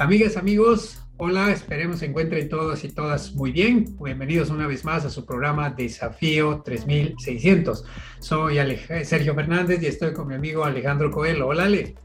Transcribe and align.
Amigas, 0.00 0.36
amigos, 0.36 1.00
hola, 1.16 1.50
esperemos 1.50 1.98
se 1.98 2.06
encuentren 2.06 2.48
todos 2.48 2.84
y 2.84 2.88
todas 2.88 3.32
muy 3.34 3.50
bien. 3.50 3.96
Bienvenidos 4.00 4.48
una 4.48 4.68
vez 4.68 4.84
más 4.84 5.04
a 5.04 5.10
su 5.10 5.26
programa 5.26 5.70
Desafío 5.70 6.62
3600. 6.64 7.84
Soy 8.20 8.58
Sergio 9.02 9.34
Fernández 9.34 9.82
y 9.82 9.86
estoy 9.86 10.12
con 10.12 10.28
mi 10.28 10.36
amigo 10.36 10.64
Alejandro 10.64 11.10
Coelho. 11.10 11.48
Hola, 11.48 11.64
Ale. 11.64 11.96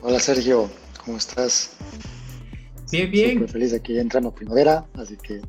Hola, 0.00 0.18
Sergio, 0.18 0.70
¿cómo 1.04 1.18
estás? 1.18 1.76
Bien, 2.90 3.10
bien. 3.10 3.40
Muy 3.40 3.48
feliz 3.48 3.74
aquí 3.74 3.98
entrando 3.98 4.34
primavera, 4.34 4.86
así 4.94 5.18
que 5.18 5.42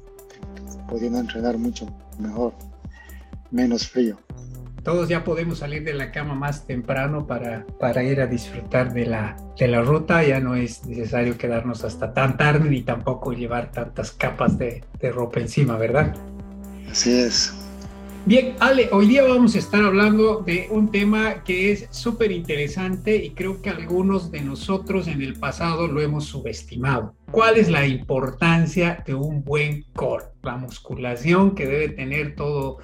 pudiendo 0.90 1.20
entrenar 1.20 1.58
mucho 1.58 1.88
mejor, 2.20 2.54
menos 3.52 3.88
frío 3.88 4.18
todos 4.84 5.10
ya 5.10 5.24
podemos 5.24 5.60
salir 5.60 5.84
de 5.84 5.94
la 5.94 6.12
cama 6.12 6.36
más 6.36 6.66
temprano 6.66 7.28
para, 7.28 7.66
para 7.80 8.04
ir 8.04 8.22
a 8.22 8.28
disfrutar 8.28 8.94
de 8.94 9.06
la, 9.06 9.38
de 9.58 9.68
la 9.68 9.82
ruta. 9.82 10.24
Ya 10.24 10.40
no 10.40 10.56
es 10.56 10.86
necesario 10.86 11.38
quedarnos 11.38 11.84
hasta 11.84 12.14
tan 12.14 12.38
tarde 12.38 12.70
ni 12.70 12.82
tampoco 12.82 13.34
llevar 13.34 13.72
tantas 13.72 14.12
capas 14.12 14.58
de, 14.58 14.84
de 15.00 15.12
ropa 15.12 15.40
encima, 15.40 15.78
¿verdad? 15.78 16.16
Así 16.90 17.12
es. 17.12 17.54
Bien, 18.26 18.54
Ale, 18.60 18.90
hoy 18.92 19.08
día 19.08 19.24
vamos 19.24 19.56
a 19.56 19.60
estar 19.60 19.82
hablando 19.84 20.42
de 20.42 20.68
un 20.70 20.92
tema 20.92 21.44
que 21.44 21.72
es 21.72 21.88
súper 21.90 22.32
interesante 22.32 23.16
y 23.16 23.32
creo 23.32 23.62
que 23.62 23.70
algunos 23.70 24.30
de 24.30 24.42
nosotros 24.42 25.08
en 25.08 25.22
el 25.22 25.40
pasado 25.40 25.88
lo 25.88 26.02
hemos 26.02 26.26
subestimado. 26.26 27.16
¿Cuál 27.32 27.58
es 27.58 27.70
la 27.70 27.88
importancia 27.88 29.04
de 29.08 29.16
un 29.16 29.44
buen 29.44 29.84
core? 29.94 30.26
La 30.44 30.58
musculación 30.58 31.56
que 31.56 31.66
debe 31.66 31.90
tener 31.90 32.36
todo 32.36 32.78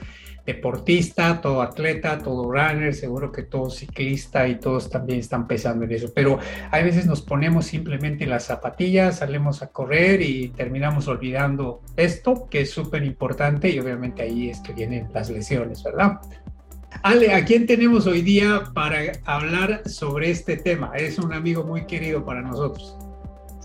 deportista, 0.46 1.42
todo 1.42 1.62
atleta, 1.62 2.20
todo 2.20 2.52
runner, 2.52 2.94
seguro 2.94 3.32
que 3.32 3.44
todo 3.44 3.70
ciclista 3.70 4.48
y 4.48 4.56
todos 4.60 4.90
también 4.90 5.20
están 5.20 5.48
pensando 5.48 5.86
en 5.86 5.92
eso, 5.92 6.12
pero 6.14 6.40
a 6.72 6.80
veces 6.80 7.08
nos 7.08 7.22
ponemos 7.22 7.66
simplemente 7.66 8.28
las 8.28 8.46
zapatillas, 8.46 9.18
salimos 9.20 9.64
a 9.64 9.68
correr 9.68 10.22
y 10.22 10.50
terminamos 10.50 11.08
olvidando 11.08 11.82
esto, 11.98 12.48
que 12.50 12.62
es 12.62 12.72
súper 12.72 13.04
importante 13.04 13.70
y 13.70 13.80
obviamente 13.80 14.22
ahí 14.22 14.50
es 14.50 14.60
que 14.60 14.74
vienen 14.74 15.10
las 15.14 15.30
lesiones, 15.30 15.84
¿verdad? 15.84 16.20
Ale, 17.04 17.34
¿a 17.34 17.44
quién 17.44 17.66
tenemos 17.66 18.08
hoy 18.08 18.22
día 18.22 18.64
para 18.74 19.00
hablar 19.26 19.88
sobre 19.90 20.32
este 20.32 20.58
tema? 20.58 20.92
Es 20.96 21.20
un 21.20 21.34
amigo 21.34 21.64
muy 21.64 21.86
querido 21.86 22.24
para 22.24 22.42
nosotros. 22.42 22.96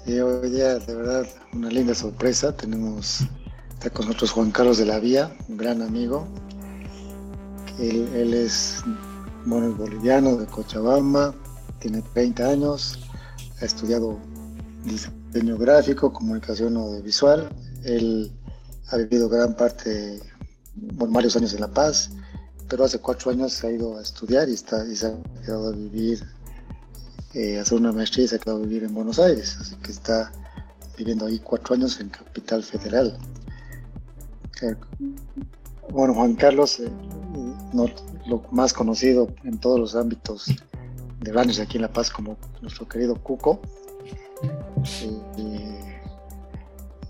Sí, 0.05 0.19
hoy 0.19 0.51
día 0.51 0.79
de 0.79 0.95
verdad 0.95 1.27
una 1.53 1.69
linda 1.69 1.95
sorpresa. 1.95 2.57
Tenemos, 2.57 3.23
está 3.71 3.91
con 3.91 4.07
nosotros 4.07 4.33
Juan 4.33 4.51
Carlos 4.51 4.79
de 4.79 4.87
la 4.87 4.99
Vía, 4.99 5.31
un 5.49 5.57
gran 5.57 5.83
amigo, 5.83 6.27
él, 7.81 8.35
es 8.35 8.83
bueno, 9.47 9.75
boliviano 9.75 10.37
de 10.37 10.47
Cochabamba, 10.47 11.35
tiene 11.79 12.03
30 12.13 12.47
años, 12.47 12.99
ha 13.61 13.65
estudiado 13.65 14.19
diseño 14.85 15.57
gráfico, 15.57 16.13
comunicación 16.13 16.77
audiovisual. 16.77 17.49
Él 17.85 18.33
ha 18.89 18.97
vivido 18.99 19.29
gran 19.29 19.55
parte, 19.57 20.21
bueno, 20.75 21.15
varios 21.15 21.37
años 21.37 21.55
en 21.55 21.61
La 21.61 21.69
Paz, 21.69 22.11
pero 22.69 22.85
hace 22.85 22.99
cuatro 22.99 23.31
años 23.31 23.53
se 23.53 23.67
ha 23.67 23.73
ido 23.73 23.97
a 23.97 24.03
estudiar 24.03 24.49
y, 24.49 24.55
está, 24.55 24.85
y 24.87 24.95
se 24.97 25.07
ha 25.07 25.15
quedado 25.45 25.69
a 25.69 25.73
vivir, 25.73 26.23
eh, 27.35 27.59
hacer 27.59 27.79
una 27.79 27.93
maestría 27.93 28.27
y 28.27 28.29
se 28.29 28.37
ha 28.37 28.39
quedado 28.39 28.59
a 28.59 28.63
vivir 28.63 28.85
en 28.85 28.95
Buenos 28.95 29.19
Aires, 29.19 29.57
así 29.61 29.75
que 29.77 29.93
está 29.93 30.31
viviendo 30.99 31.27
ahí 31.27 31.39
cuatro 31.39 31.75
años 31.75 31.99
en 32.01 32.11
Capital 32.11 32.63
Federal. 32.63 33.17
Eh, 34.63 34.75
bueno, 35.91 36.15
Juan 36.15 36.35
Carlos, 36.35 36.81
eh, 37.73 37.95
lo 38.27 38.43
más 38.51 38.73
conocido 38.73 39.29
en 39.45 39.59
todos 39.59 39.79
los 39.79 39.95
ámbitos 39.95 40.47
de 41.21 41.33
runners 41.33 41.61
aquí 41.61 41.77
en 41.77 41.83
La 41.83 41.93
Paz 41.93 42.11
como 42.11 42.37
nuestro 42.63 42.89
querido 42.89 43.15
Cuco. 43.17 43.61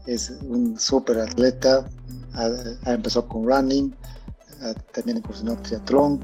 es 0.07 0.31
un 0.43 0.79
súper 0.79 1.21
atleta, 1.21 1.89
ha, 2.35 2.93
empezado 2.93 3.29
con 3.29 3.47
running, 3.47 3.95
también 4.93 5.19
incursionó 5.19 5.57
triatlón, 5.63 6.21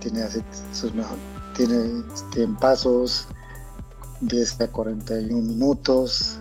tiene, 0.00 0.26
sus 0.72 0.92
mejor, 0.94 1.16
tiene, 1.56 2.04
tiene 2.32 2.56
pasos 2.60 3.26
10 4.20 4.60
a 4.60 4.68
41 4.68 5.42
minutos, 5.42 6.38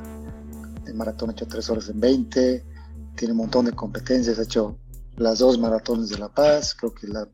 el 0.85 0.94
maratón 0.94 1.29
ha 1.29 1.34
hecho 1.34 1.47
3 1.47 1.69
horas 1.69 1.90
en 1.90 2.00
20, 2.00 2.66
tiene 3.16 3.31
un 3.31 3.38
montón 3.38 3.66
de 3.66 3.72
competencias, 3.72 4.38
ha 4.38 4.44
hecho 4.44 4.78
las 5.17 5.39
dos 5.39 5.59
maratones 5.59 6.09
de 6.09 6.17
La 6.17 6.29
Paz, 6.29 6.75
creo 6.75 6.94
que 6.94 7.07
la, 7.07 7.27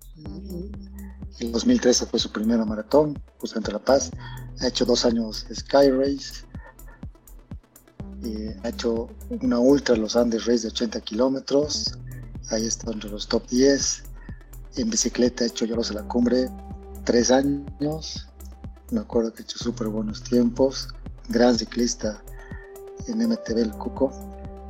el 1.39 1.51
2013 1.51 2.05
fue 2.07 2.19
su 2.19 2.31
primera 2.31 2.65
maratón, 2.65 3.21
justamente 3.37 3.71
La 3.71 3.79
Paz, 3.79 4.11
ha 4.59 4.67
hecho 4.67 4.85
dos 4.85 5.05
años 5.05 5.45
Sky 5.53 5.91
Race, 5.91 6.45
ha 8.63 8.69
hecho 8.69 9.09
una 9.41 9.59
ultra 9.59 9.95
los 9.95 10.15
Andes 10.15 10.45
Race 10.45 10.61
de 10.61 10.69
80 10.69 11.01
kilómetros, 11.01 11.97
ahí 12.49 12.65
está 12.65 12.91
entre 12.91 13.09
los 13.09 13.27
top 13.27 13.47
10, 13.47 14.03
en 14.77 14.89
bicicleta 14.89 15.43
ha 15.43 15.47
hecho 15.47 15.65
Lloros 15.65 15.91
a 15.91 15.95
la 15.95 16.03
Cumbre 16.03 16.49
tres 17.03 17.31
años, 17.31 18.27
me 18.91 18.99
acuerdo 18.99 19.33
que 19.33 19.41
ha 19.41 19.43
hecho 19.43 19.57
súper 19.57 19.87
buenos 19.87 20.23
tiempos, 20.23 20.89
gran 21.29 21.57
ciclista 21.57 22.21
en 23.07 23.19
MTV 23.19 23.57
El 23.57 23.71
Cuco, 23.71 24.11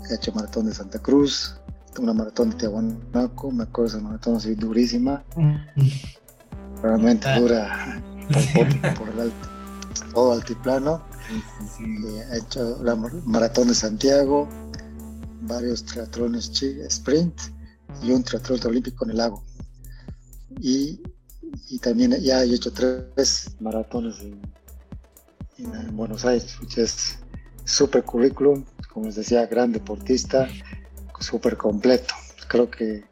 ha 0.10 0.14
hecho 0.14 0.32
maratón 0.34 0.68
de 0.68 0.74
Santa 0.74 1.00
Cruz, 1.00 1.57
una 2.00 2.14
maratón 2.14 2.52
de 2.52 2.56
Tiahuanaco, 2.58 3.52
me 3.52 3.64
acuerdo 3.64 3.98
esa 3.98 4.04
maratón 4.04 4.36
así 4.36 4.56
durísima, 4.56 5.24
mm. 5.36 6.82
realmente 6.82 7.28
ah. 7.28 7.40
dura 7.40 8.04
por, 8.98 9.10
el 9.10 9.20
alto, 9.20 9.50
todo 10.14 10.34
altiplano. 10.34 11.04
he 11.80 12.38
hecho 12.38 12.82
la 12.84 12.96
maratón 12.96 13.70
de 13.70 13.76
Santiago, 13.76 14.48
varios 15.42 15.86
triatlones 15.86 16.52
sprint 16.62 17.40
y 18.04 18.12
un 18.12 18.24
triatlón 18.24 18.60
olímpico 18.66 19.06
en 19.06 19.12
el 19.12 19.18
lago. 19.18 19.44
Y, 20.60 21.02
también 21.82 22.12
ya 22.22 22.44
he 22.44 22.54
hecho 22.54 22.74
tres 22.74 23.56
maratones 23.60 24.20
en, 24.20 24.42
en 25.58 25.96
Buenos 25.96 26.26
Aires, 26.26 26.58
que 26.74 26.84
es 26.84 27.20
super 27.64 28.04
currículum, 28.04 28.66
como 28.92 29.06
les 29.06 29.16
decía, 29.16 29.46
gran 29.46 29.72
deportista, 29.72 30.48
súper 31.20 31.58
completo. 31.58 32.14
Creo 32.48 32.70
que 32.70 33.04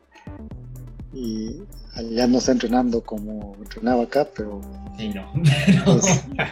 y 1.14 1.64
ya 2.12 2.28
no 2.28 2.40
está 2.40 2.52
entrenando 2.52 3.02
como 3.02 3.56
entrenaba 3.56 4.04
acá, 4.04 4.28
pero 4.36 4.60
sí, 4.98 5.10
no. 5.14 5.32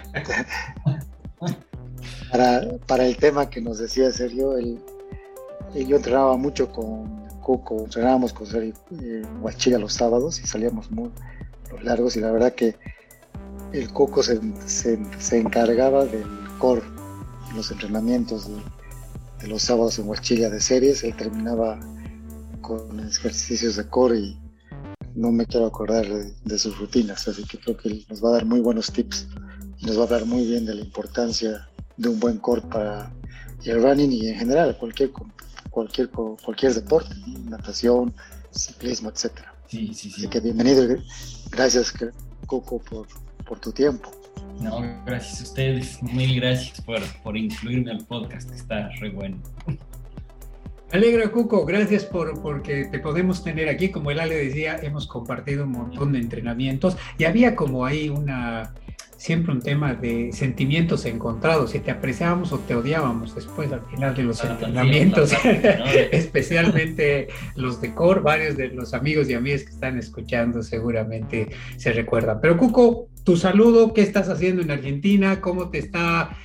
para, 2.32 2.78
para, 2.88 3.06
el 3.06 3.18
tema 3.18 3.50
que 3.50 3.60
nos 3.60 3.78
decía 3.78 4.12
Sergio, 4.12 4.58
él, 4.58 4.80
yo 5.76 5.98
entrenaba 5.98 6.38
mucho 6.38 6.72
con 6.72 7.28
Cuco, 7.42 7.84
entrenábamos 7.84 8.32
con 8.32 8.48
Sergio 8.48 8.74
Huachilla 9.42 9.78
los 9.80 9.94
sábados 9.94 10.40
y 10.40 10.48
salíamos 10.48 10.90
muy 10.92 11.12
largos 11.82 12.16
y 12.16 12.22
la 12.22 12.32
verdad 12.32 12.54
que 12.54 12.76
el 13.74 13.92
Cuco 13.92 14.24
se, 14.24 14.40
se, 14.66 15.38
encargaba 15.38 16.06
del 16.06 16.26
core 16.60 16.84
los 17.56 17.70
entrenamientos 17.72 18.48
de, 18.48 18.62
los 19.48 19.64
sábados 19.64 20.00
en 20.00 20.08
Huachilla 20.08 20.50
de 20.50 20.60
series, 20.60 21.04
él 21.04 21.16
terminaba 21.16 21.80
con 22.62 23.00
ejercicios 23.00 23.76
de 23.76 23.88
core 23.88 24.20
y 24.20 24.40
no 25.16 25.32
me 25.32 25.46
quiero 25.46 25.68
acordar 25.68 26.08
de, 26.08 26.58
sus 26.58 26.78
rutinas, 26.78 27.28
así 27.28 27.44
que 27.44 27.60
creo 27.60 27.78
que 27.78 28.06
nos 28.10 28.24
va 28.24 28.30
a 28.30 28.34
dar 28.34 28.46
muy 28.46 28.62
buenos 28.62 28.92
tips 28.92 29.28
y 29.78 29.86
nos 29.86 29.98
va 29.98 30.02
a 30.02 30.06
hablar 30.06 30.26
muy 30.26 30.46
bien 30.46 30.66
de 30.66 30.76
la 30.76 30.82
importancia 30.82 31.70
de 31.98 32.10
un 32.10 32.20
buen 32.20 32.38
core 32.38 32.62
para 32.62 33.12
el 33.64 33.82
running 33.82 34.12
y 34.12 34.28
en 34.30 34.40
general 34.40 34.78
cualquier 34.78 35.12
cualquier 35.70 36.10
cualquier 36.10 36.74
deporte, 36.74 37.16
natación, 37.46 38.14
ciclismo, 38.52 39.10
etcétera. 39.10 39.54
Sí, 39.68 39.94
sí, 39.94 40.10
sí. 40.10 40.22
Así 40.22 40.28
que 40.28 40.40
bienvenido, 40.40 40.84
gracias 41.52 41.94
Coco 42.48 42.80
por, 42.80 43.08
por 43.46 43.60
tu 43.60 43.72
tiempo. 43.72 44.12
No, 44.60 44.82
gracias 45.06 45.42
a 45.42 45.44
ustedes. 45.44 46.04
Mil 46.04 46.40
gracias 46.40 46.82
por, 46.82 47.02
por 47.24 47.38
incluirme 47.38 47.92
al 47.92 48.06
podcast, 48.06 48.52
está 48.52 48.90
re 49.00 49.10
bueno. 49.10 49.38
Alegra, 50.94 51.32
Cuco, 51.32 51.66
gracias 51.66 52.06
por 52.06 52.40
porque 52.42 52.86
te 52.86 53.00
podemos 53.00 53.44
tener 53.44 53.68
aquí. 53.68 53.90
Como 53.90 54.12
el 54.12 54.20
Ale 54.20 54.36
decía, 54.36 54.78
hemos 54.84 55.08
compartido 55.08 55.64
un 55.64 55.72
montón 55.72 56.12
de 56.12 56.20
entrenamientos 56.20 56.96
y 57.18 57.24
había 57.24 57.56
como 57.56 57.84
ahí 57.84 58.10
una, 58.10 58.76
siempre 59.18 59.54
un 59.54 59.62
tema 59.62 59.96
de 59.96 60.32
sentimientos 60.34 61.06
encontrados, 61.06 61.72
si 61.72 61.80
te 61.80 61.90
apreciábamos 61.90 62.52
o 62.52 62.60
te 62.60 62.76
odiábamos 62.76 63.34
después 63.34 63.72
al 63.72 63.82
final 63.86 64.14
de 64.16 64.22
los 64.22 64.44
entrenamientos, 64.44 65.32
especialmente 66.12 67.30
los 67.56 67.82
de 67.82 67.96
core, 67.96 68.20
varios 68.20 68.56
de 68.56 68.68
los 68.68 68.94
amigos 68.94 69.30
y 69.30 69.34
amigas 69.34 69.64
que 69.64 69.72
están 69.72 69.98
escuchando 69.98 70.62
seguramente 70.62 71.48
se 71.78 71.92
recuerdan. 71.94 72.40
Pero 72.40 72.56
Cuco, 72.58 73.08
tu 73.24 73.38
saludo, 73.38 73.94
¿qué 73.94 74.02
estás 74.02 74.30
haciendo 74.30 74.62
en 74.62 74.72
Argentina? 74.72 75.40
¿Cómo 75.42 75.70
te 75.70 75.80
está, 75.80 76.38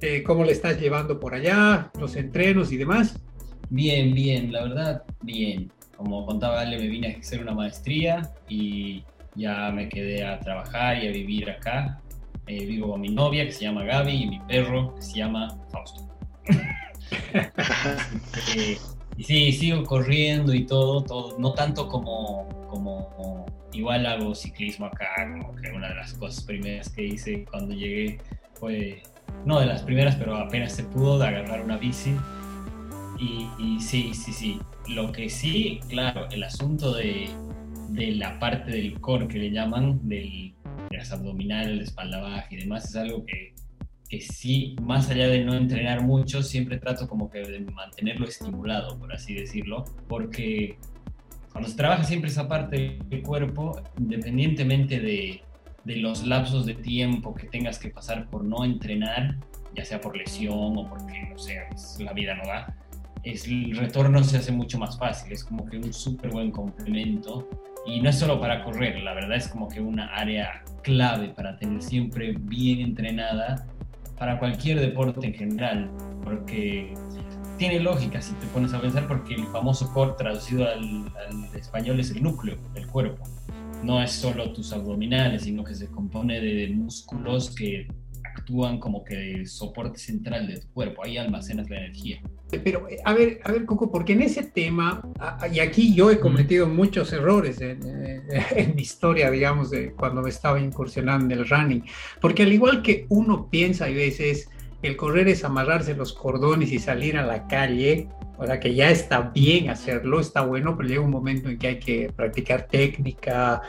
eh, 0.00 0.22
cómo 0.22 0.44
le 0.44 0.52
estás 0.52 0.80
llevando 0.80 1.18
por 1.18 1.34
allá, 1.34 1.90
los 1.98 2.16
entrenos 2.16 2.72
y 2.72 2.76
demás? 2.76 3.18
Bien, 3.70 4.14
bien, 4.14 4.52
la 4.52 4.64
verdad, 4.64 5.02
bien. 5.22 5.70
Como 5.96 6.26
contaba 6.26 6.60
Ale, 6.60 6.78
me 6.78 6.88
vine 6.88 7.14
a 7.14 7.18
hacer 7.18 7.40
una 7.40 7.54
maestría 7.54 8.32
y 8.48 9.04
ya 9.34 9.70
me 9.70 9.88
quedé 9.88 10.24
a 10.24 10.40
trabajar 10.40 11.02
y 11.02 11.08
a 11.08 11.12
vivir 11.12 11.50
acá. 11.50 12.00
Eh, 12.46 12.66
vivo 12.66 12.90
con 12.90 13.00
mi 13.00 13.10
novia 13.10 13.44
que 13.46 13.52
se 13.52 13.64
llama 13.64 13.84
Gaby 13.84 14.12
y 14.12 14.26
mi 14.26 14.40
perro 14.40 14.94
que 14.96 15.02
se 15.02 15.18
llama 15.18 15.56
Fausto. 15.70 16.08
Eh, 18.56 18.78
y 19.16 19.24
sí, 19.24 19.52
sigo 19.52 19.84
corriendo 19.84 20.54
y 20.54 20.64
todo, 20.64 21.02
todo, 21.02 21.38
no 21.38 21.52
tanto 21.52 21.88
como, 21.88 22.48
como 22.68 23.44
igual 23.72 24.06
hago 24.06 24.34
ciclismo 24.34 24.86
acá, 24.86 25.08
como 25.38 25.54
que 25.56 25.70
una 25.70 25.88
de 25.88 25.94
las 25.94 26.14
cosas 26.14 26.44
primeras 26.44 26.88
que 26.90 27.04
hice 27.04 27.44
cuando 27.44 27.74
llegué 27.74 28.18
fue, 28.54 29.02
no 29.44 29.60
de 29.60 29.66
las 29.66 29.82
primeras, 29.82 30.16
pero 30.16 30.36
apenas 30.36 30.72
se 30.72 30.84
pudo 30.84 31.18
de 31.18 31.28
agarrar 31.28 31.62
una 31.62 31.76
bici. 31.76 32.14
Y, 33.18 33.48
y 33.58 33.80
sí, 33.80 34.12
sí, 34.14 34.32
sí. 34.32 34.60
Lo 34.88 35.12
que 35.12 35.28
sí, 35.28 35.80
claro, 35.88 36.26
el 36.30 36.42
asunto 36.42 36.94
de, 36.94 37.30
de 37.90 38.12
la 38.12 38.38
parte 38.38 38.70
del 38.70 39.00
core 39.00 39.28
que 39.28 39.38
le 39.38 39.50
llaman, 39.50 40.00
del, 40.08 40.54
de 40.90 40.96
las 40.96 41.12
abdominales, 41.12 41.76
la 41.76 41.82
espalda 41.82 42.20
baja 42.20 42.46
y 42.50 42.56
demás, 42.56 42.86
es 42.86 42.96
algo 42.96 43.24
que, 43.26 43.54
que 44.08 44.20
sí, 44.20 44.74
más 44.82 45.08
allá 45.10 45.28
de 45.28 45.44
no 45.44 45.54
entrenar 45.54 46.02
mucho, 46.02 46.42
siempre 46.42 46.78
trato 46.78 47.06
como 47.08 47.30
que 47.30 47.40
de 47.40 47.60
mantenerlo 47.60 48.26
estimulado, 48.26 48.98
por 48.98 49.12
así 49.12 49.34
decirlo, 49.34 49.84
porque 50.08 50.78
cuando 51.52 51.68
se 51.68 51.76
trabaja 51.76 52.04
siempre 52.04 52.30
esa 52.30 52.48
parte 52.48 52.98
del 53.06 53.22
cuerpo, 53.22 53.80
independientemente 53.98 55.00
de, 55.00 55.42
de 55.84 55.96
los 55.96 56.26
lapsos 56.26 56.66
de 56.66 56.74
tiempo 56.74 57.34
que 57.34 57.46
tengas 57.46 57.78
que 57.78 57.88
pasar 57.88 58.28
por 58.28 58.44
no 58.44 58.64
entrenar, 58.64 59.36
ya 59.74 59.84
sea 59.84 60.00
por 60.00 60.16
lesión 60.16 60.76
o 60.76 60.88
porque, 60.88 61.28
no 61.30 61.38
sé, 61.38 61.60
la 61.98 62.12
vida 62.12 62.34
no 62.34 62.44
da, 62.44 62.76
es, 63.22 63.46
el 63.46 63.76
retorno 63.76 64.22
se 64.24 64.38
hace 64.38 64.52
mucho 64.52 64.78
más 64.78 64.98
fácil, 64.98 65.32
es 65.32 65.44
como 65.44 65.66
que 65.66 65.76
un 65.76 65.92
súper 65.92 66.30
buen 66.30 66.50
complemento 66.50 67.48
y 67.86 68.00
no 68.00 68.10
es 68.10 68.18
solo 68.18 68.40
para 68.40 68.62
correr, 68.62 69.00
la 69.02 69.14
verdad 69.14 69.36
es 69.36 69.48
como 69.48 69.68
que 69.68 69.80
una 69.80 70.06
área 70.14 70.62
clave 70.82 71.28
para 71.28 71.56
tener 71.56 71.82
siempre 71.82 72.34
bien 72.38 72.80
entrenada 72.80 73.66
para 74.18 74.38
cualquier 74.38 74.80
deporte 74.80 75.26
en 75.26 75.34
general, 75.34 75.90
porque 76.22 76.94
tiene 77.60 77.78
lógica 77.78 78.22
si 78.22 78.32
te 78.32 78.46
pones 78.46 78.72
a 78.72 78.80
pensar, 78.80 79.06
porque 79.06 79.34
el 79.34 79.44
famoso 79.48 79.92
core 79.92 80.14
traducido 80.16 80.66
al, 80.66 81.12
al 81.14 81.54
español 81.54 82.00
es 82.00 82.10
el 82.10 82.22
núcleo 82.22 82.56
del 82.72 82.86
cuerpo. 82.86 83.22
No 83.84 84.02
es 84.02 84.12
solo 84.12 84.50
tus 84.54 84.72
abdominales, 84.72 85.42
sino 85.42 85.62
que 85.62 85.74
se 85.74 85.88
compone 85.88 86.40
de 86.40 86.68
músculos 86.68 87.54
que 87.54 87.86
actúan 88.24 88.78
como 88.78 89.04
que 89.04 89.44
soporte 89.44 89.98
central 89.98 90.46
de 90.46 90.58
tu 90.60 90.72
cuerpo, 90.72 91.04
ahí 91.04 91.18
almacenas 91.18 91.68
la 91.68 91.76
energía. 91.80 92.22
Pero, 92.64 92.88
eh, 92.88 92.96
a 93.04 93.12
ver, 93.12 93.40
a 93.44 93.52
ver, 93.52 93.66
Coco, 93.66 93.90
porque 93.90 94.14
en 94.14 94.22
ese 94.22 94.42
tema, 94.44 95.02
y 95.52 95.60
aquí 95.60 95.94
yo 95.94 96.10
he 96.10 96.18
cometido 96.18 96.66
muchos 96.66 97.12
errores 97.12 97.60
en, 97.60 97.82
en, 98.56 98.74
mi 98.74 98.80
historia, 98.80 99.30
digamos, 99.30 99.70
de 99.70 99.92
cuando 99.92 100.22
me 100.22 100.30
estaba 100.30 100.58
incursionando 100.58 101.26
en 101.26 101.40
el 101.40 101.46
running, 101.46 101.84
porque 102.22 102.44
al 102.44 102.52
igual 102.54 102.80
que 102.80 103.04
uno 103.10 103.50
piensa 103.50 103.90
y 103.90 103.94
veces, 103.94 104.48
el 104.82 104.96
correr 104.96 105.28
es 105.28 105.44
amarrarse 105.44 105.94
los 105.94 106.12
cordones 106.12 106.72
y 106.72 106.78
salir 106.78 107.16
a 107.16 107.26
la 107.26 107.46
calle, 107.46 108.08
o 108.38 108.46
sea 108.46 108.58
que 108.58 108.74
ya 108.74 108.90
está 108.90 109.20
bien 109.34 109.68
hacerlo, 109.68 110.20
está 110.20 110.42
bueno, 110.42 110.76
pero 110.76 110.88
llega 110.88 111.00
un 111.02 111.10
momento 111.10 111.48
en 111.48 111.58
que 111.58 111.68
hay 111.68 111.78
que 111.78 112.10
practicar 112.14 112.66
técnica, 112.66 113.62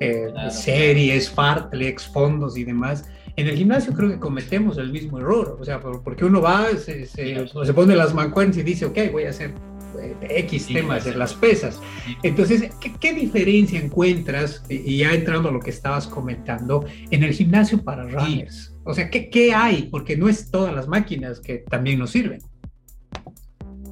eh, 0.00 0.28
claro. 0.32 0.50
series, 0.50 1.30
fartlex, 1.30 2.06
fondos 2.08 2.56
y 2.56 2.64
demás. 2.64 3.08
En 3.36 3.46
el 3.46 3.56
gimnasio 3.56 3.92
creo 3.92 4.10
que 4.10 4.18
cometemos 4.18 4.78
el 4.78 4.90
mismo 4.90 5.18
error, 5.18 5.56
o 5.60 5.64
sea, 5.64 5.78
porque 5.80 6.24
uno 6.24 6.40
va, 6.40 6.68
se, 6.76 7.06
se, 7.06 7.46
se 7.46 7.74
pone 7.74 7.94
las 7.94 8.14
mancuernas 8.14 8.56
y 8.56 8.62
dice, 8.62 8.86
ok, 8.86 8.98
voy 9.12 9.24
a 9.24 9.30
hacer 9.30 9.52
X 9.98 10.66
temas 10.66 11.04
de 11.04 11.14
las 11.14 11.34
pesas. 11.34 11.80
Entonces, 12.22 12.70
¿qué, 12.80 12.92
¿qué, 13.00 13.12
diferencia 13.12 13.80
encuentras, 13.80 14.64
y 14.68 14.98
ya 14.98 15.12
entrando 15.12 15.48
a 15.48 15.52
lo 15.52 15.60
que 15.60 15.70
estabas 15.70 16.06
comentando, 16.06 16.84
en 17.10 17.22
el 17.22 17.32
gimnasio 17.32 17.82
para 17.82 18.04
runners? 18.04 18.74
O 18.84 18.94
sea, 18.94 19.10
¿qué, 19.10 19.30
¿qué, 19.30 19.52
hay? 19.54 19.88
Porque 19.90 20.16
no 20.16 20.28
es 20.28 20.50
todas 20.50 20.74
las 20.74 20.88
máquinas 20.88 21.40
que 21.40 21.58
también 21.58 21.98
nos 21.98 22.10
sirven. 22.10 22.40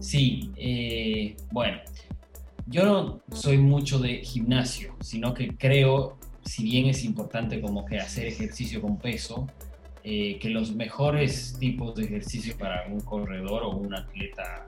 Sí, 0.01 0.51
eh, 0.57 1.37
bueno, 1.51 1.79
yo 2.67 2.85
no 2.85 3.23
soy 3.33 3.59
mucho 3.59 3.99
de 3.99 4.19
gimnasio, 4.19 4.97
sino 5.01 5.35
que 5.35 5.57
creo 5.57 6.19
si 6.45 6.65
bien 6.65 6.87
es 6.87 7.05
importante 7.05 7.61
como 7.61 7.85
que 7.85 7.99
hacer 7.99 8.27
ejercicio 8.27 8.81
con 8.81 8.99
peso, 8.99 9.47
eh, 10.03 10.39
que 10.39 10.51
los 10.51 10.75
mejores 10.75 11.57
tipos 11.59 11.95
de 11.95 12.05
ejercicio 12.05 12.57
para 12.59 12.87
un 12.89 13.01
corredor 13.01 13.63
o 13.63 13.71
un 13.71 13.95
atleta 13.95 14.67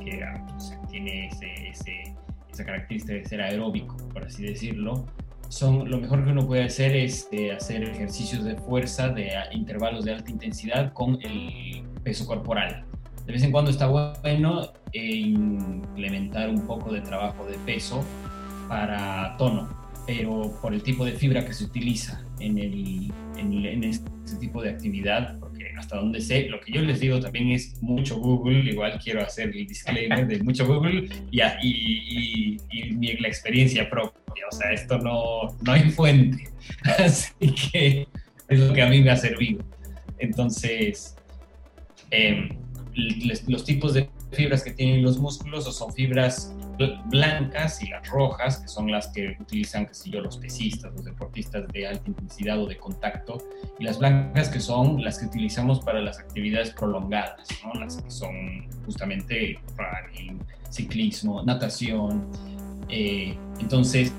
que 0.00 0.24
pues, 0.48 0.78
tiene 0.90 1.26
ese, 1.26 1.68
ese, 1.68 2.14
esa 2.52 2.64
característica 2.64 3.14
de 3.14 3.24
ser 3.24 3.40
aeróbico, 3.42 3.96
por 4.12 4.24
así 4.24 4.44
decirlo, 4.44 5.06
son 5.48 5.88
lo 5.88 5.98
mejor 5.98 6.24
que 6.24 6.32
uno 6.32 6.46
puede 6.46 6.64
hacer 6.64 6.96
es 6.96 7.28
eh, 7.30 7.52
hacer 7.52 7.84
ejercicios 7.84 8.44
de 8.44 8.56
fuerza 8.56 9.08
de 9.08 9.30
intervalos 9.52 10.04
de 10.04 10.12
alta 10.12 10.30
intensidad 10.30 10.92
con 10.92 11.18
el 11.22 11.84
peso 12.02 12.26
corporal. 12.26 12.84
De 13.26 13.32
vez 13.32 13.42
en 13.42 13.52
cuando 13.52 13.70
está 13.70 13.86
bueno 13.86 14.72
eh, 14.92 15.16
implementar 15.16 16.50
un 16.50 16.66
poco 16.66 16.92
de 16.92 17.00
trabajo 17.00 17.46
de 17.46 17.56
peso 17.58 18.04
para 18.68 19.36
tono, 19.38 19.68
pero 20.06 20.52
por 20.60 20.74
el 20.74 20.82
tipo 20.82 21.04
de 21.04 21.12
fibra 21.12 21.44
que 21.44 21.52
se 21.52 21.64
utiliza 21.64 22.22
en, 22.40 22.58
el, 22.58 23.12
en, 23.36 23.64
en 23.64 23.84
este 23.84 24.36
tipo 24.40 24.60
de 24.60 24.70
actividad, 24.70 25.38
hasta 25.78 25.96
donde 25.96 26.20
sé, 26.20 26.48
lo 26.48 26.60
que 26.60 26.72
yo 26.72 26.82
les 26.82 27.00
digo 27.00 27.20
también 27.20 27.50
es 27.50 27.82
mucho 27.82 28.18
Google, 28.18 28.70
igual 28.70 28.98
quiero 29.02 29.22
hacer 29.22 29.48
el 29.54 29.66
disclaimer 29.66 30.26
de 30.26 30.42
mucho 30.42 30.66
Google 30.66 31.08
y, 31.30 31.40
y, 31.40 32.56
y, 32.70 33.10
y 33.10 33.16
la 33.18 33.28
experiencia 33.28 33.88
propia, 33.88 34.46
o 34.50 34.54
sea, 34.54 34.72
esto 34.72 34.98
no, 34.98 35.56
no 35.62 35.72
hay 35.72 35.90
fuente, 35.90 36.44
así 36.98 37.32
que 37.72 38.08
es 38.48 38.60
lo 38.60 38.72
que 38.72 38.82
a 38.82 38.88
mí 38.88 39.00
me 39.00 39.10
ha 39.10 39.16
servido. 39.16 39.64
Entonces, 40.18 41.16
eh, 42.10 42.48
les, 42.94 43.48
los 43.48 43.64
tipos 43.64 43.94
de 43.94 44.08
fibras 44.32 44.62
que 44.62 44.72
tienen 44.72 45.02
los 45.02 45.18
músculos 45.18 45.66
o 45.66 45.72
son 45.72 45.92
fibras 45.92 46.54
blancas 47.06 47.82
y 47.82 47.88
las 47.88 48.08
rojas, 48.08 48.58
que 48.58 48.68
son 48.68 48.90
las 48.90 49.08
que 49.08 49.36
utilizan, 49.40 49.86
qué 49.86 49.94
sé 49.94 50.10
yo, 50.10 50.20
los 50.20 50.36
pesistas, 50.36 50.92
los 50.94 51.04
deportistas 51.04 51.66
de 51.68 51.86
alta 51.86 52.04
intensidad 52.08 52.60
o 52.60 52.66
de 52.66 52.76
contacto, 52.76 53.38
y 53.78 53.84
las 53.84 53.98
blancas 53.98 54.48
que 54.48 54.60
son 54.60 55.02
las 55.02 55.18
que 55.18 55.26
utilizamos 55.26 55.80
para 55.80 56.00
las 56.00 56.18
actividades 56.18 56.70
prolongadas, 56.70 57.48
¿no? 57.64 57.74
las 57.80 57.96
que 57.96 58.10
son 58.10 58.68
justamente 58.84 59.58
running, 59.76 60.38
ciclismo, 60.70 61.42
natación. 61.42 62.26
Eh, 62.88 63.36
entonces, 63.60 64.12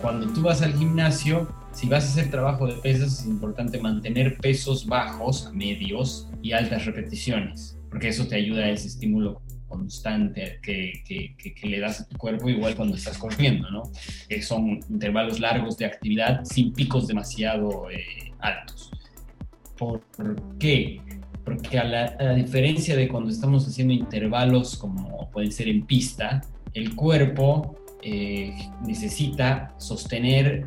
cuando 0.00 0.26
tú 0.32 0.42
vas 0.42 0.62
al 0.62 0.74
gimnasio, 0.74 1.48
si 1.72 1.88
vas 1.88 2.04
a 2.04 2.08
hacer 2.08 2.30
trabajo 2.30 2.66
de 2.66 2.74
pesas, 2.74 3.20
es 3.20 3.26
importante 3.26 3.80
mantener 3.80 4.36
pesos 4.38 4.86
bajos, 4.86 5.50
medios 5.52 6.28
y 6.42 6.52
altas 6.52 6.84
repeticiones, 6.84 7.78
porque 7.88 8.08
eso 8.08 8.26
te 8.26 8.36
ayuda 8.36 8.64
a 8.64 8.70
ese 8.70 8.88
estímulo 8.88 9.40
constante 9.72 10.58
que, 10.62 11.02
que, 11.04 11.34
que, 11.36 11.54
que, 11.54 11.66
le 11.66 11.80
das 11.80 12.00
a 12.00 12.08
tu 12.08 12.16
cuerpo, 12.18 12.48
igual 12.48 12.74
cuando 12.76 12.96
estás 12.96 13.18
corriendo, 13.18 13.70
¿no? 13.70 13.82
Que 14.28 14.42
son 14.42 14.80
intervalos 14.88 15.40
largos 15.40 15.76
de 15.78 15.86
actividad 15.86 16.44
sin 16.44 16.72
picos 16.72 17.06
demasiado 17.06 17.90
eh, 17.90 18.32
altos. 18.38 18.90
¿Por 19.76 20.02
qué? 20.58 21.00
Porque 21.44 21.78
a 21.78 21.84
la, 21.84 22.16
a 22.20 22.34
diferencia 22.34 22.94
de 22.94 23.08
cuando 23.08 23.30
estamos 23.30 23.66
haciendo 23.66 23.92
intervalos 23.94 24.76
como 24.76 25.30
pueden 25.30 25.50
ser 25.50 25.68
en 25.68 25.84
pista, 25.86 26.42
el 26.74 26.94
cuerpo 26.94 27.74
eh, 28.02 28.54
necesita 28.86 29.74
sostener 29.78 30.66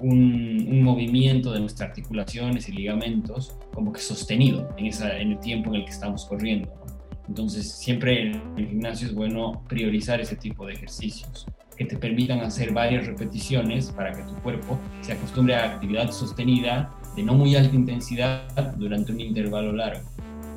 un, 0.00 0.66
un, 0.68 0.82
movimiento 0.82 1.52
de 1.52 1.60
nuestras 1.60 1.90
articulaciones 1.90 2.68
y 2.68 2.72
ligamentos 2.72 3.56
como 3.72 3.92
que 3.92 4.00
sostenido 4.00 4.68
en, 4.76 4.86
esa, 4.86 5.18
en 5.18 5.32
el 5.32 5.40
tiempo 5.40 5.70
en 5.70 5.76
el 5.76 5.84
que 5.84 5.90
estamos 5.90 6.26
corriendo. 6.26 6.72
¿no? 6.86 6.95
Entonces, 7.28 7.72
siempre 7.72 8.30
en 8.30 8.42
el 8.56 8.68
gimnasio 8.68 9.08
es 9.08 9.14
bueno 9.14 9.64
priorizar 9.68 10.20
ese 10.20 10.36
tipo 10.36 10.66
de 10.66 10.74
ejercicios 10.74 11.46
que 11.76 11.84
te 11.84 11.96
permitan 11.96 12.40
hacer 12.40 12.72
varias 12.72 13.06
repeticiones 13.06 13.90
para 13.90 14.12
que 14.12 14.22
tu 14.22 14.34
cuerpo 14.42 14.78
se 15.02 15.12
acostumbre 15.12 15.54
a 15.54 15.74
actividad 15.74 16.10
sostenida 16.10 16.90
de 17.14 17.22
no 17.22 17.34
muy 17.34 17.54
alta 17.54 17.74
intensidad 17.74 18.74
durante 18.76 19.12
un 19.12 19.20
intervalo 19.20 19.72
largo, 19.72 20.08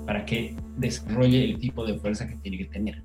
para 0.05 0.25
que 0.25 0.55
desarrolle 0.77 1.43
el 1.43 1.59
tipo 1.59 1.85
de 1.85 1.97
fuerza 1.99 2.27
que 2.27 2.35
tiene 2.38 2.57
que 2.57 2.65
tener. 2.65 3.03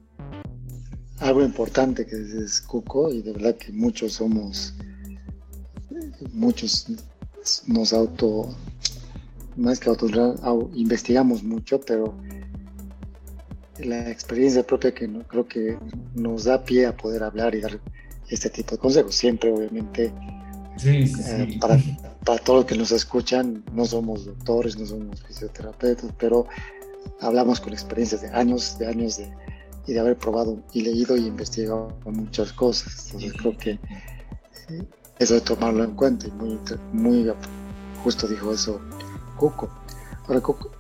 Algo 1.18 1.42
importante 1.42 2.06
que 2.06 2.16
dices, 2.16 2.60
Cuco, 2.60 3.12
y 3.12 3.22
de 3.22 3.32
verdad 3.32 3.56
que 3.56 3.72
muchos 3.72 4.14
somos, 4.14 4.74
muchos 6.32 6.86
nos 7.66 7.92
auto, 7.92 8.54
más 9.56 9.78
que 9.78 9.88
auto, 9.88 10.08
investigamos 10.74 11.42
mucho, 11.42 11.80
pero 11.80 12.16
la 13.78 14.10
experiencia 14.10 14.62
propia 14.62 14.94
que 14.94 15.08
no, 15.08 15.22
creo 15.26 15.46
que 15.46 15.78
nos 16.14 16.44
da 16.44 16.62
pie 16.64 16.86
a 16.86 16.96
poder 16.96 17.22
hablar 17.22 17.54
y 17.54 17.60
dar 17.60 17.80
este 18.28 18.50
tipo 18.50 18.72
de 18.72 18.78
consejos. 18.78 19.14
Siempre, 19.14 19.52
obviamente, 19.52 20.12
sí, 20.76 21.06
sí, 21.06 21.20
eh, 21.26 21.46
sí. 21.50 21.58
Para, 21.58 21.78
para, 22.24 22.38
todos 22.38 22.60
los 22.60 22.66
que 22.66 22.76
nos 22.76 22.92
escuchan, 22.92 23.64
no 23.72 23.84
somos 23.84 24.26
doctores, 24.26 24.78
no 24.78 24.86
somos 24.86 25.22
fisioterapeutas, 25.22 26.10
pero 26.18 26.46
hablamos 27.20 27.60
con 27.60 27.72
experiencias 27.72 28.22
de 28.22 28.28
años, 28.28 28.78
de 28.78 28.86
años 28.86 29.18
de, 29.18 29.32
y 29.86 29.92
de 29.92 30.00
haber 30.00 30.16
probado 30.16 30.62
y 30.72 30.82
leído 30.82 31.16
y 31.16 31.26
investigado 31.26 31.96
muchas 32.04 32.52
cosas. 32.52 33.06
Entonces, 33.06 33.32
creo 33.34 33.56
que 33.56 33.78
eso 35.18 35.34
de 35.34 35.40
tomarlo 35.40 35.84
en 35.84 35.94
cuenta 35.94 36.26
y 36.26 36.30
muy, 36.32 36.58
muy 36.92 37.32
justo 38.02 38.26
dijo 38.26 38.52
eso 38.52 38.80
Cuco. 39.36 39.68
Ahora, 40.26 40.40
Cuco, 40.40 40.70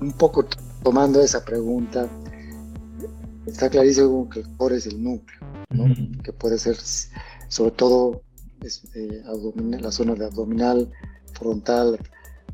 un 0.00 0.12
poco 0.12 0.44
tomando 0.82 1.20
esa 1.20 1.44
pregunta, 1.44 2.08
está 3.50 3.68
clarísimo 3.68 4.28
que 4.28 4.40
el 4.40 4.56
core 4.56 4.76
es 4.76 4.86
el 4.86 5.02
núcleo, 5.02 5.40
que 6.22 6.32
puede 6.32 6.58
ser 6.58 6.76
sobre 7.48 7.72
todo 7.72 8.22
eh, 8.94 9.22
la 9.80 9.90
zona 9.92 10.14
de 10.14 10.26
abdominal, 10.26 10.90
frontal, 11.32 11.98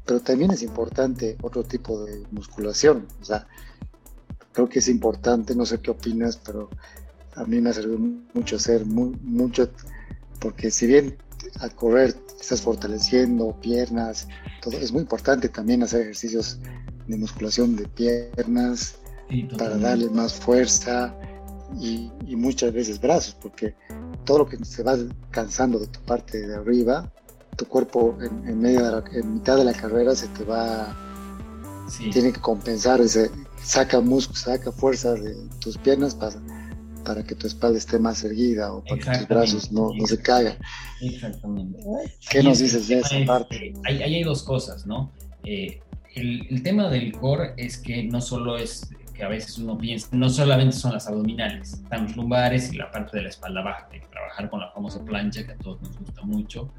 pero 0.04 0.20
también 0.20 0.52
es 0.52 0.62
importante 0.62 1.36
otro 1.42 1.64
tipo 1.64 2.04
de 2.04 2.22
musculación. 2.30 3.06
O 3.20 3.24
sea, 3.24 3.46
creo 4.52 4.68
que 4.68 4.78
es 4.78 4.88
importante, 4.88 5.54
no 5.54 5.66
sé 5.66 5.80
qué 5.80 5.90
opinas, 5.90 6.36
pero 6.36 6.70
a 7.34 7.44
mí 7.44 7.60
me 7.60 7.70
ha 7.70 7.72
servido 7.72 7.98
mucho 8.32 8.56
hacer 8.56 8.86
mucho, 8.86 9.70
porque 10.40 10.70
si 10.70 10.86
bien 10.86 11.16
al 11.60 11.74
correr 11.74 12.14
estás 12.40 12.62
fortaleciendo 12.62 13.58
piernas, 13.60 14.28
todo, 14.62 14.76
es 14.78 14.92
muy 14.92 15.02
importante 15.02 15.48
también 15.48 15.82
hacer 15.82 16.02
ejercicios 16.02 16.58
de 17.06 17.16
musculación 17.16 17.76
de 17.76 17.86
piernas 17.88 18.96
para 19.58 19.76
darle 19.76 20.08
más 20.10 20.34
fuerza 20.34 21.14
y, 21.80 22.10
muchas 22.36 22.72
veces 22.72 23.00
brazos, 23.00 23.36
porque 23.40 23.74
todo 24.24 24.38
lo 24.38 24.46
que 24.46 24.62
se 24.64 24.82
va 24.82 24.96
cansando 25.30 25.78
de 25.78 25.86
tu 25.86 26.00
parte 26.00 26.46
de 26.46 26.54
arriba, 26.54 27.10
tu 27.56 27.64
cuerpo 27.66 28.16
en, 28.20 28.60
medio 28.60 29.00
de 29.00 29.20
en 29.20 29.34
mitad 29.34 29.56
de 29.56 29.64
la 29.64 29.72
carrera 29.72 30.14
se 30.14 30.28
te 30.28 30.44
va, 30.44 30.94
tiene 32.12 32.32
que 32.32 32.40
compensar, 32.40 33.00
ese, 33.00 33.30
saca 33.62 34.00
músculo, 34.00 34.38
saca 34.38 34.70
fuerza 34.72 35.14
de 35.14 35.34
tus 35.60 35.78
piernas 35.78 36.14
para, 36.14 36.36
para 37.04 37.24
que 37.24 37.34
tu 37.34 37.46
espalda 37.46 37.78
esté 37.78 37.98
más 37.98 38.22
erguida 38.24 38.72
o 38.72 38.84
para 38.84 39.00
que 39.00 39.18
tus 39.18 39.28
brazos 39.28 39.72
no, 39.72 39.90
no 39.94 40.06
se 40.06 40.20
caigan. 40.20 40.56
Exactamente. 41.00 41.78
¿Qué 42.30 42.42
nos 42.42 42.58
dices 42.58 42.88
de 42.88 43.00
esa 43.00 43.16
parte? 43.26 43.74
Ahí 43.84 44.02
hay, 44.02 44.22
dos 44.22 44.42
cosas, 44.42 44.86
¿no? 44.86 45.12
Eh, 45.44 45.80
el, 46.14 46.46
el, 46.50 46.62
tema 46.62 46.88
del 46.90 47.12
core 47.12 47.54
es 47.56 47.78
que 47.78 48.02
no 48.04 48.20
solo 48.20 48.56
es 48.56 48.88
que 49.16 49.24
a 49.24 49.28
veces 49.28 49.58
uno 49.58 49.78
piensa, 49.78 50.08
no 50.12 50.28
solamente 50.28 50.76
son 50.76 50.92
las 50.92 51.08
abdominales, 51.08 51.74
están 51.74 52.04
los 52.04 52.16
lumbares 52.16 52.72
y 52.72 52.76
la 52.76 52.90
parte 52.90 53.16
de 53.16 53.24
la 53.24 53.28
espalda 53.30 53.62
baja, 53.62 53.88
que 53.88 54.00
trabajar 54.00 54.50
con 54.50 54.60
la 54.60 54.70
famosa 54.70 55.04
plancha 55.04 55.44
que 55.44 55.52
a 55.52 55.56
todos 55.56 55.80
nos 55.82 55.98
gusta 55.98 56.22
mucho, 56.22 56.70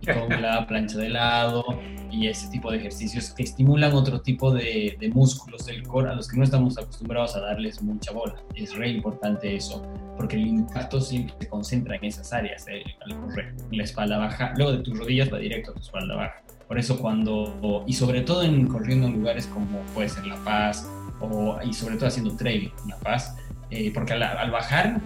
y 0.00 0.06
con 0.06 0.28
la 0.42 0.66
plancha 0.66 0.98
de 0.98 1.08
lado 1.10 1.64
y 2.10 2.26
ese 2.26 2.48
tipo 2.48 2.70
de 2.70 2.78
ejercicios 2.78 3.30
que 3.30 3.42
estimulan 3.42 3.92
otro 3.92 4.20
tipo 4.20 4.52
de, 4.52 4.96
de, 4.98 5.08
músculos 5.10 5.66
del 5.66 5.82
core 5.82 6.10
a 6.10 6.14
los 6.14 6.28
que 6.28 6.36
no 6.36 6.44
estamos 6.44 6.78
acostumbrados 6.78 7.36
a 7.36 7.40
darles 7.40 7.82
mucha 7.82 8.12
bola. 8.12 8.34
Es 8.54 8.74
re 8.74 8.88
importante 8.90 9.54
eso, 9.54 9.82
porque 10.16 10.36
el 10.36 10.46
impacto 10.46 11.00
siempre 11.00 11.34
se 11.38 11.48
concentra 11.48 11.96
en 11.96 12.04
esas 12.04 12.32
áreas, 12.32 12.66
eh, 12.68 12.82
al 13.04 13.20
correr. 13.20 13.54
La 13.70 13.84
espalda 13.84 14.18
baja, 14.18 14.52
luego 14.56 14.72
de 14.72 14.78
tus 14.78 14.98
rodillas 14.98 15.32
va 15.32 15.38
directo 15.38 15.72
a 15.72 15.74
tu 15.74 15.80
espalda 15.80 16.16
baja. 16.16 16.42
Por 16.66 16.78
eso 16.78 16.98
cuando, 16.98 17.84
y 17.86 17.92
sobre 17.92 18.20
todo 18.20 18.44
en 18.44 18.68
corriendo 18.68 19.08
en 19.08 19.14
lugares 19.14 19.46
como 19.48 19.80
puede 19.92 20.08
ser 20.08 20.24
La 20.26 20.36
Paz, 20.44 20.88
o, 21.20 21.58
y 21.62 21.72
sobre 21.72 21.96
todo 21.96 22.06
haciendo 22.06 22.36
trail 22.36 22.72
en 22.82 22.88
La 22.88 22.98
Paz, 22.98 23.36
eh, 23.70 23.90
porque 23.92 24.14
al, 24.14 24.50
bajar 24.50 25.00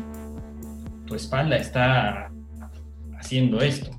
tu 1.06 1.14
espalda 1.14 1.56
está 1.56 2.30
haciendo 3.18 3.60
esto, 3.60 3.90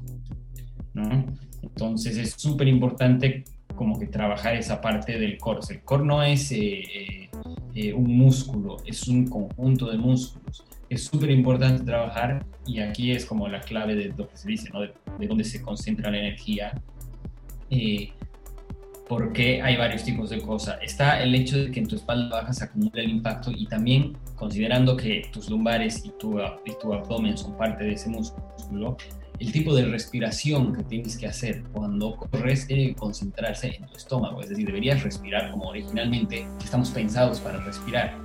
¿no? 0.93 1.25
Entonces 1.62 2.17
es 2.17 2.31
súper 2.31 2.67
importante 2.67 3.43
como 3.75 4.00
que 4.00 4.07
trabajar 4.07 4.55
esa 4.55 4.81
parte 4.81 5.19
del 5.19 5.38
core. 5.38 5.60
El 5.69 5.81
core 5.81 6.05
no 6.05 6.24
es 6.24 6.51
eh, 6.51 7.29
eh, 7.75 7.93
un 7.93 8.17
músculo, 8.17 8.77
es 8.86 9.07
un 9.07 9.27
conjunto 9.27 9.89
de 9.89 9.98
músculos. 9.98 10.63
Es 10.89 11.05
súper 11.05 11.31
importante 11.31 11.84
trabajar 11.84 12.45
y 12.65 12.79
aquí 12.79 13.12
es 13.12 13.25
como 13.25 13.48
la 13.48 13.60
clave 13.62 13.95
de 13.95 14.13
lo 14.17 14.29
que 14.29 14.38
se 14.38 14.48
dice, 14.48 14.69
¿no? 14.72 14.81
de, 14.81 14.93
de 15.19 15.27
dónde 15.27 15.43
se 15.43 15.62
concentra 15.62 16.12
la 16.12 16.19
energía 16.19 16.81
porque 19.07 19.62
hay 19.62 19.77
varios 19.77 20.03
tipos 20.03 20.29
de 20.29 20.41
cosas. 20.41 20.77
Está 20.81 21.21
el 21.21 21.35
hecho 21.35 21.57
de 21.57 21.71
que 21.71 21.79
en 21.79 21.88
tu 21.88 21.95
espalda 21.95 22.41
baja 22.41 22.53
se 22.53 22.63
acumula 22.65 23.01
el 23.01 23.09
impacto 23.09 23.51
y 23.51 23.67
también 23.67 24.17
considerando 24.35 24.97
que 24.97 25.29
tus 25.31 25.50
lumbares 25.50 26.03
y 26.05 26.09
tu, 26.19 26.39
abdomen 26.41 27.38
son 27.38 27.55
parte 27.57 27.83
de 27.83 27.93
ese 27.93 28.09
músculo, 28.09 28.97
el 29.39 29.51
tipo 29.51 29.75
de 29.75 29.85
respiración 29.85 30.74
que 30.74 30.83
tienes 30.83 31.17
que 31.17 31.27
hacer 31.27 31.63
cuando 31.74 32.15
corres 32.15 32.67
debe 32.67 32.95
concentrarse 32.95 33.75
en 33.75 33.85
tu 33.88 33.97
estómago, 33.97 34.41
es 34.41 34.50
decir, 34.50 34.65
deberías 34.65 35.03
respirar 35.03 35.51
como 35.51 35.69
originalmente 35.69 36.47
estamos 36.63 36.89
pensados 36.91 37.41
para 37.41 37.59
respirar, 37.65 38.17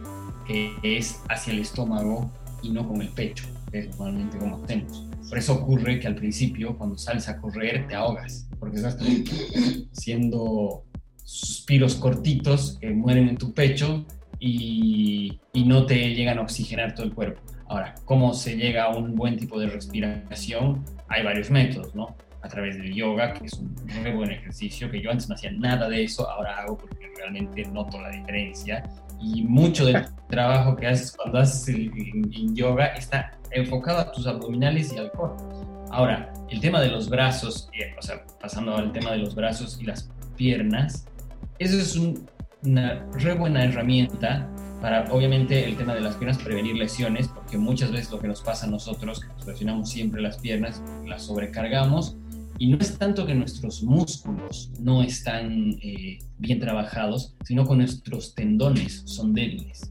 que 0.47 0.73
es 0.83 1.21
hacia 1.29 1.53
el 1.53 1.61
estómago 1.61 2.31
y 2.63 2.71
no 2.71 2.87
con 2.87 3.03
el 3.03 3.09
pecho, 3.09 3.45
que 3.73 3.81
es 3.81 3.89
normalmente 3.89 4.39
como 4.39 4.63
hacemos. 4.63 5.10
Por 5.31 5.39
eso 5.39 5.55
ocurre 5.55 6.01
que 6.01 6.09
al 6.09 6.17
principio, 6.17 6.77
cuando 6.77 6.99
sales 6.99 7.29
a 7.29 7.41
correr, 7.41 7.87
te 7.87 7.95
ahogas 7.95 8.49
porque 8.59 8.79
estás 8.79 8.99
haciendo 9.97 10.85
suspiros 11.25 11.95
cortitos 11.95 12.77
que 12.81 12.91
mueren 12.91 13.29
en 13.29 13.37
tu 13.37 13.55
pecho 13.55 14.05
y, 14.41 15.39
y, 15.53 15.65
no 15.65 15.87
te 15.87 16.15
llegan 16.15 16.39
a 16.39 16.43
oxigenar 16.43 16.97
todo 16.97 17.07
el 17.07 17.15
cuerpo. 17.15 17.41
Ahora, 17.69 17.95
¿cómo 18.07 18.35
se 18.35 18.57
llega 18.57 18.85
a 18.85 18.97
un 18.97 19.15
buen 19.15 19.37
tipo 19.37 19.61
de 19.61 19.69
respiración? 19.69 20.85
Hay 21.07 21.23
varios 21.23 21.49
métodos, 21.49 21.95
¿no? 21.95 22.17
A 22.43 22.49
través 22.49 22.77
del 22.77 22.93
yoga, 22.93 23.33
que 23.33 23.47
es 23.47 23.53
un 23.53 23.73
muy 24.03 24.11
buen 24.11 24.33
ejercicio, 24.33 24.91
que 24.91 25.01
yo 25.01 25.13
antes 25.13 25.29
no 25.29 25.37
hacía 25.37 25.53
nada 25.53 25.89
de 25.89 26.03
eso, 26.03 26.29
ahora 26.29 26.59
hago 26.59 26.77
porque 26.77 27.07
realmente 27.17 27.65
noto 27.67 28.01
la 28.01 28.11
diferencia. 28.11 28.83
Y 29.21 29.43
mucho 29.43 29.85
del 29.85 30.07
trabajo 30.29 30.77
que 30.77 30.87
haces 30.87 31.13
cuando 31.17 31.39
haces 31.39 31.69
el, 31.69 31.91
en 31.95 32.55
yoga 32.55 32.87
está 32.87 33.33
enfocado 33.51 33.99
a 33.99 34.13
tus 34.13 34.27
abdominales 34.27 34.93
y 34.93 34.99
al 34.99 35.11
cuerpo. 35.11 35.37
Ahora, 35.91 36.33
el 36.49 36.61
tema 36.61 36.81
de 36.81 36.89
los 36.89 37.09
brazos, 37.09 37.69
eh, 37.73 37.95
o 37.99 38.03
sea, 38.03 38.25
pasando 38.41 38.77
al 38.77 38.93
tema 38.93 39.13
de 39.13 39.19
los 39.19 39.35
brazos 39.35 39.79
y 39.81 39.85
las 39.85 40.09
piernas, 40.37 41.07
eso 41.59 41.79
es 41.79 41.99
una 42.63 43.07
re 43.13 43.35
buena 43.35 43.65
herramienta 43.65 44.49
para, 44.81 45.13
obviamente, 45.13 45.65
el 45.65 45.77
tema 45.77 45.95
de 45.95 46.01
las 46.01 46.17
piernas, 46.17 46.39
prevenir 46.39 46.77
lesiones, 46.77 47.29
porque 47.29 47.59
muchas 47.59 47.93
veces 47.93 48.11
lo 48.11 48.21
que 48.21 48.29
nos 48.29 48.41
pasa 48.41 48.67
a 48.67 48.71
nosotros, 48.71 49.21
que 49.21 49.29
nos 49.29 49.45
presionamos 49.45 49.91
siempre 49.91 50.23
las 50.23 50.39
piernas, 50.39 50.83
las 51.07 51.25
sobrecargamos, 51.25 52.17
y 52.61 52.67
no 52.67 52.77
es 52.79 52.99
tanto 52.99 53.25
que 53.27 53.35
nuestros 53.35 53.83
músculos 53.83 54.71
no 54.79 55.03
están 55.03 55.79
eh, 55.83 56.19
bien 56.37 56.61
trabajados, 56.61 57.35
sino 57.43 57.67
que 57.67 57.75
nuestros 57.75 58.35
tendones 58.35 59.03
son 59.07 59.33
débiles. 59.33 59.91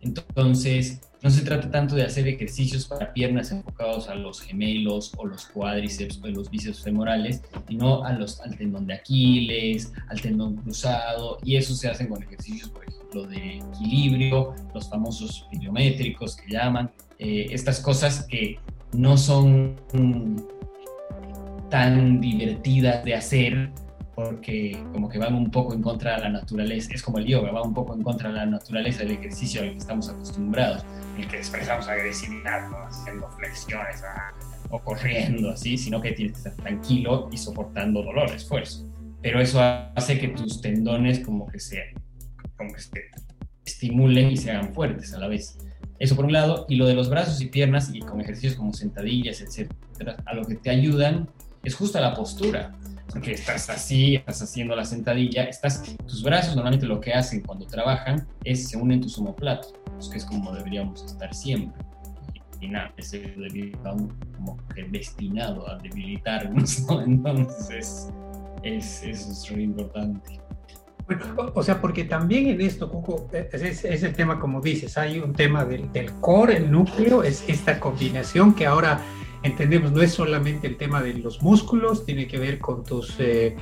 Entonces, 0.00 1.00
no 1.22 1.30
se 1.30 1.42
trata 1.42 1.70
tanto 1.70 1.94
de 1.94 2.02
hacer 2.02 2.26
ejercicios 2.26 2.86
para 2.86 3.12
piernas 3.12 3.52
enfocados 3.52 4.08
a 4.08 4.16
los 4.16 4.40
gemelos 4.40 5.12
o 5.18 5.24
los 5.24 5.46
cuádriceps 5.46 6.20
o 6.24 6.26
los 6.26 6.50
bíceps 6.50 6.82
femorales, 6.82 7.42
sino 7.68 8.02
a 8.02 8.12
los, 8.14 8.40
al 8.40 8.56
tendón 8.58 8.88
de 8.88 8.94
Aquiles, 8.94 9.92
al 10.08 10.20
tendón 10.20 10.56
cruzado, 10.56 11.38
y 11.44 11.54
eso 11.54 11.76
se 11.76 11.88
hace 11.88 12.08
con 12.08 12.20
ejercicios, 12.24 12.70
por 12.70 12.88
ejemplo, 12.88 13.28
de 13.28 13.58
equilibrio, 13.58 14.52
los 14.74 14.90
famosos 14.90 15.46
pliométricos 15.52 16.34
que 16.34 16.54
llaman, 16.54 16.90
eh, 17.20 17.46
estas 17.50 17.78
cosas 17.78 18.26
que 18.26 18.58
no 18.92 19.16
son 19.16 19.76
tan 21.70 22.20
divertidas 22.20 23.04
de 23.04 23.14
hacer 23.14 23.70
porque 24.14 24.76
como 24.92 25.08
que 25.08 25.18
van 25.18 25.34
un 25.34 25.50
poco 25.50 25.72
en 25.72 25.80
contra 25.80 26.16
de 26.16 26.22
la 26.22 26.28
naturaleza, 26.28 26.90
es 26.92 27.02
como 27.02 27.18
el 27.18 27.24
yoga, 27.24 27.52
va 27.52 27.62
un 27.62 27.72
poco 27.72 27.94
en 27.94 28.02
contra 28.02 28.28
de 28.28 28.34
la 28.34 28.46
naturaleza 28.46 28.98
del 28.98 29.12
ejercicio 29.12 29.62
al 29.62 29.70
que 29.70 29.78
estamos 29.78 30.10
acostumbrados, 30.10 30.84
el 31.16 31.26
que 31.26 31.38
expresamos 31.38 31.88
agresividad, 31.88 32.68
¿no? 32.68 32.78
haciendo 32.84 33.30
flexiones 33.30 34.02
o 34.68 34.78
corriendo 34.80 35.50
así, 35.50 35.78
sino 35.78 36.02
que 36.02 36.12
tienes 36.12 36.34
que 36.34 36.48
estar 36.48 36.62
tranquilo 36.62 37.30
y 37.32 37.38
soportando 37.38 38.02
dolor, 38.02 38.30
esfuerzo. 38.30 38.86
Pero 39.22 39.40
eso 39.40 39.60
hace 39.62 40.18
que 40.18 40.28
tus 40.28 40.60
tendones 40.60 41.20
como 41.20 41.46
que 41.46 41.58
se, 41.58 41.94
como 42.56 42.72
que 42.74 42.80
se 42.80 42.90
estimulen 43.64 44.30
y 44.30 44.36
se 44.36 44.50
hagan 44.50 44.74
fuertes 44.74 45.14
a 45.14 45.18
la 45.18 45.28
vez. 45.28 45.56
Eso 45.98 46.16
por 46.16 46.24
un 46.24 46.32
lado, 46.32 46.66
y 46.68 46.76
lo 46.76 46.86
de 46.86 46.94
los 46.94 47.08
brazos 47.08 47.40
y 47.40 47.46
piernas 47.46 47.90
y 47.94 48.00
con 48.00 48.20
ejercicios 48.20 48.54
como 48.54 48.72
sentadillas, 48.72 49.40
etcétera, 49.40 50.16
a 50.26 50.34
lo 50.34 50.44
que 50.44 50.56
te 50.56 50.70
ayudan 50.70 51.28
es 51.62 51.74
justo 51.74 51.98
a 51.98 52.00
la 52.00 52.14
postura 52.14 52.72
porque 53.10 53.32
estás 53.32 53.68
así, 53.68 54.16
estás 54.16 54.42
haciendo 54.42 54.76
la 54.76 54.84
sentadilla, 54.84 55.44
estás, 55.44 55.82
tus 56.06 56.22
brazos 56.22 56.54
normalmente 56.54 56.86
lo 56.86 57.00
que 57.00 57.12
hacen 57.12 57.40
cuando 57.40 57.66
trabajan 57.66 58.26
es 58.44 58.68
se 58.68 58.76
unen 58.76 59.00
tus 59.00 59.18
omoplatos, 59.18 59.74
que 60.10 60.18
es 60.18 60.24
como 60.24 60.52
deberíamos 60.52 61.04
estar 61.04 61.34
siempre. 61.34 61.84
Y, 62.60 62.68
nada, 62.68 62.92
es 62.98 63.16
como 64.36 64.58
que 64.74 64.84
destinado 64.84 65.68
a 65.68 65.78
debilitarnos, 65.78 66.86
¿no? 66.86 67.02
Entonces, 67.06 68.10
es, 68.62 69.02
eso 69.02 69.32
es 69.32 69.52
muy 69.52 69.62
importante. 69.64 70.38
o 71.54 71.62
sea, 71.62 71.80
porque 71.80 72.04
también 72.04 72.48
en 72.48 72.60
esto, 72.60 72.90
Cuco, 72.90 73.28
es, 73.32 73.84
es, 73.84 74.02
el 74.02 74.12
tema, 74.12 74.38
como 74.38 74.60
dices, 74.60 74.98
hay 74.98 75.18
un 75.18 75.32
tema 75.32 75.64
del, 75.64 75.90
del 75.90 76.12
core, 76.20 76.58
el 76.58 76.70
núcleo, 76.70 77.22
es 77.22 77.42
esta 77.48 77.80
combinación 77.80 78.54
que 78.54 78.66
ahora 78.66 79.00
entendemos, 79.42 79.92
no 79.92 80.02
es 80.02 80.12
solamente 80.12 80.66
el 80.66 80.76
tema 80.76 81.02
de 81.02 81.14
los 81.14 81.42
músculos, 81.42 82.04
tiene 82.04 82.26
que 82.26 82.38
ver 82.38 82.58
con 82.58 82.84
tus, 82.84 83.14
eh, 83.18 83.56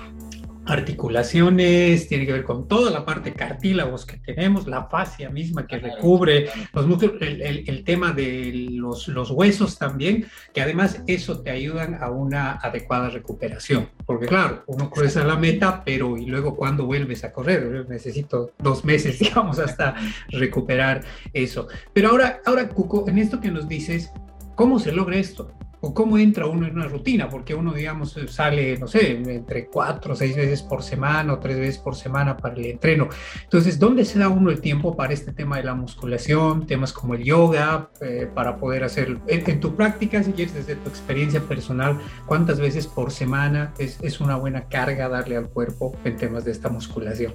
articulaciones, 0.68 2.08
tiene 2.08 2.26
que 2.26 2.32
ver 2.32 2.44
con 2.44 2.68
toda 2.68 2.90
la 2.90 3.04
parte 3.04 3.32
cartílagos 3.32 4.04
que 4.04 4.18
tenemos, 4.18 4.66
la 4.66 4.84
fascia 4.84 5.30
misma 5.30 5.66
que 5.66 5.78
recubre 5.78 6.48
los 6.72 6.86
músculos, 6.86 7.16
el, 7.20 7.84
tema 7.84 8.12
de 8.12 8.68
los, 8.72 9.08
los, 9.08 9.30
huesos 9.30 9.78
también, 9.78 10.26
que 10.52 10.60
además 10.60 11.02
eso 11.06 11.40
te 11.40 11.50
ayudan 11.50 12.02
a 12.02 12.10
una 12.10 12.52
adecuada 12.52 13.08
recuperación. 13.08 13.88
Porque 14.04 14.26
claro, 14.26 14.62
uno 14.66 14.90
cruza 14.90 15.24
la 15.24 15.36
meta, 15.36 15.82
pero 15.84 16.18
y 16.18 16.26
luego 16.26 16.54
cuando 16.54 16.84
vuelves 16.84 17.24
a 17.24 17.32
correr, 17.32 17.86
necesito 17.88 18.52
dos 18.58 18.84
meses, 18.84 19.18
digamos, 19.20 19.58
hasta 19.58 19.94
recuperar 20.28 21.02
eso. 21.32 21.68
Pero 21.94 22.10
ahora, 22.10 22.40
ahora, 22.44 22.68
Cuco, 22.68 23.08
en 23.08 23.18
esto 23.18 23.40
que 23.40 23.50
nos 23.50 23.68
dices, 23.68 24.10
¿cómo 24.54 24.78
se 24.78 24.92
logra 24.92 25.16
esto? 25.16 25.50
O 25.80 25.94
cómo 25.94 26.18
entra 26.18 26.46
uno 26.46 26.66
en 26.66 26.74
una 26.74 26.88
rutina, 26.88 27.28
porque 27.28 27.54
uno, 27.54 27.72
digamos, 27.72 28.16
sale, 28.28 28.76
no 28.78 28.88
sé, 28.88 29.12
entre 29.12 29.66
cuatro 29.66 30.14
o 30.14 30.16
seis 30.16 30.36
veces 30.36 30.62
por 30.62 30.82
semana 30.82 31.34
o 31.34 31.38
tres 31.38 31.58
veces 31.58 31.78
por 31.78 31.94
semana 31.94 32.36
para 32.36 32.54
el 32.54 32.66
entreno. 32.66 33.08
Entonces, 33.44 33.78
¿dónde 33.78 34.04
se 34.04 34.18
da 34.18 34.28
uno 34.28 34.50
el 34.50 34.60
tiempo 34.60 34.96
para 34.96 35.12
este 35.12 35.32
tema 35.32 35.58
de 35.58 35.64
la 35.64 35.74
musculación, 35.74 36.66
temas 36.66 36.92
como 36.92 37.14
el 37.14 37.24
yoga, 37.24 37.90
eh, 38.00 38.28
para 38.34 38.56
poder 38.56 38.84
hacerlo? 38.84 39.20
En, 39.26 39.60
tu 39.60 39.74
práctica, 39.74 40.22
si 40.22 40.32
quieres, 40.32 40.54
desde 40.54 40.76
tu 40.76 40.88
experiencia 40.88 41.40
personal, 41.40 41.98
¿cuántas 42.26 42.60
veces 42.60 42.86
por 42.86 43.10
semana 43.10 43.72
es, 43.78 43.98
es 44.02 44.20
una 44.20 44.36
buena 44.36 44.68
carga 44.68 45.08
darle 45.08 45.36
al 45.36 45.48
cuerpo 45.48 45.96
en 46.04 46.16
temas 46.16 46.44
de 46.44 46.52
esta 46.52 46.68
musculación? 46.68 47.34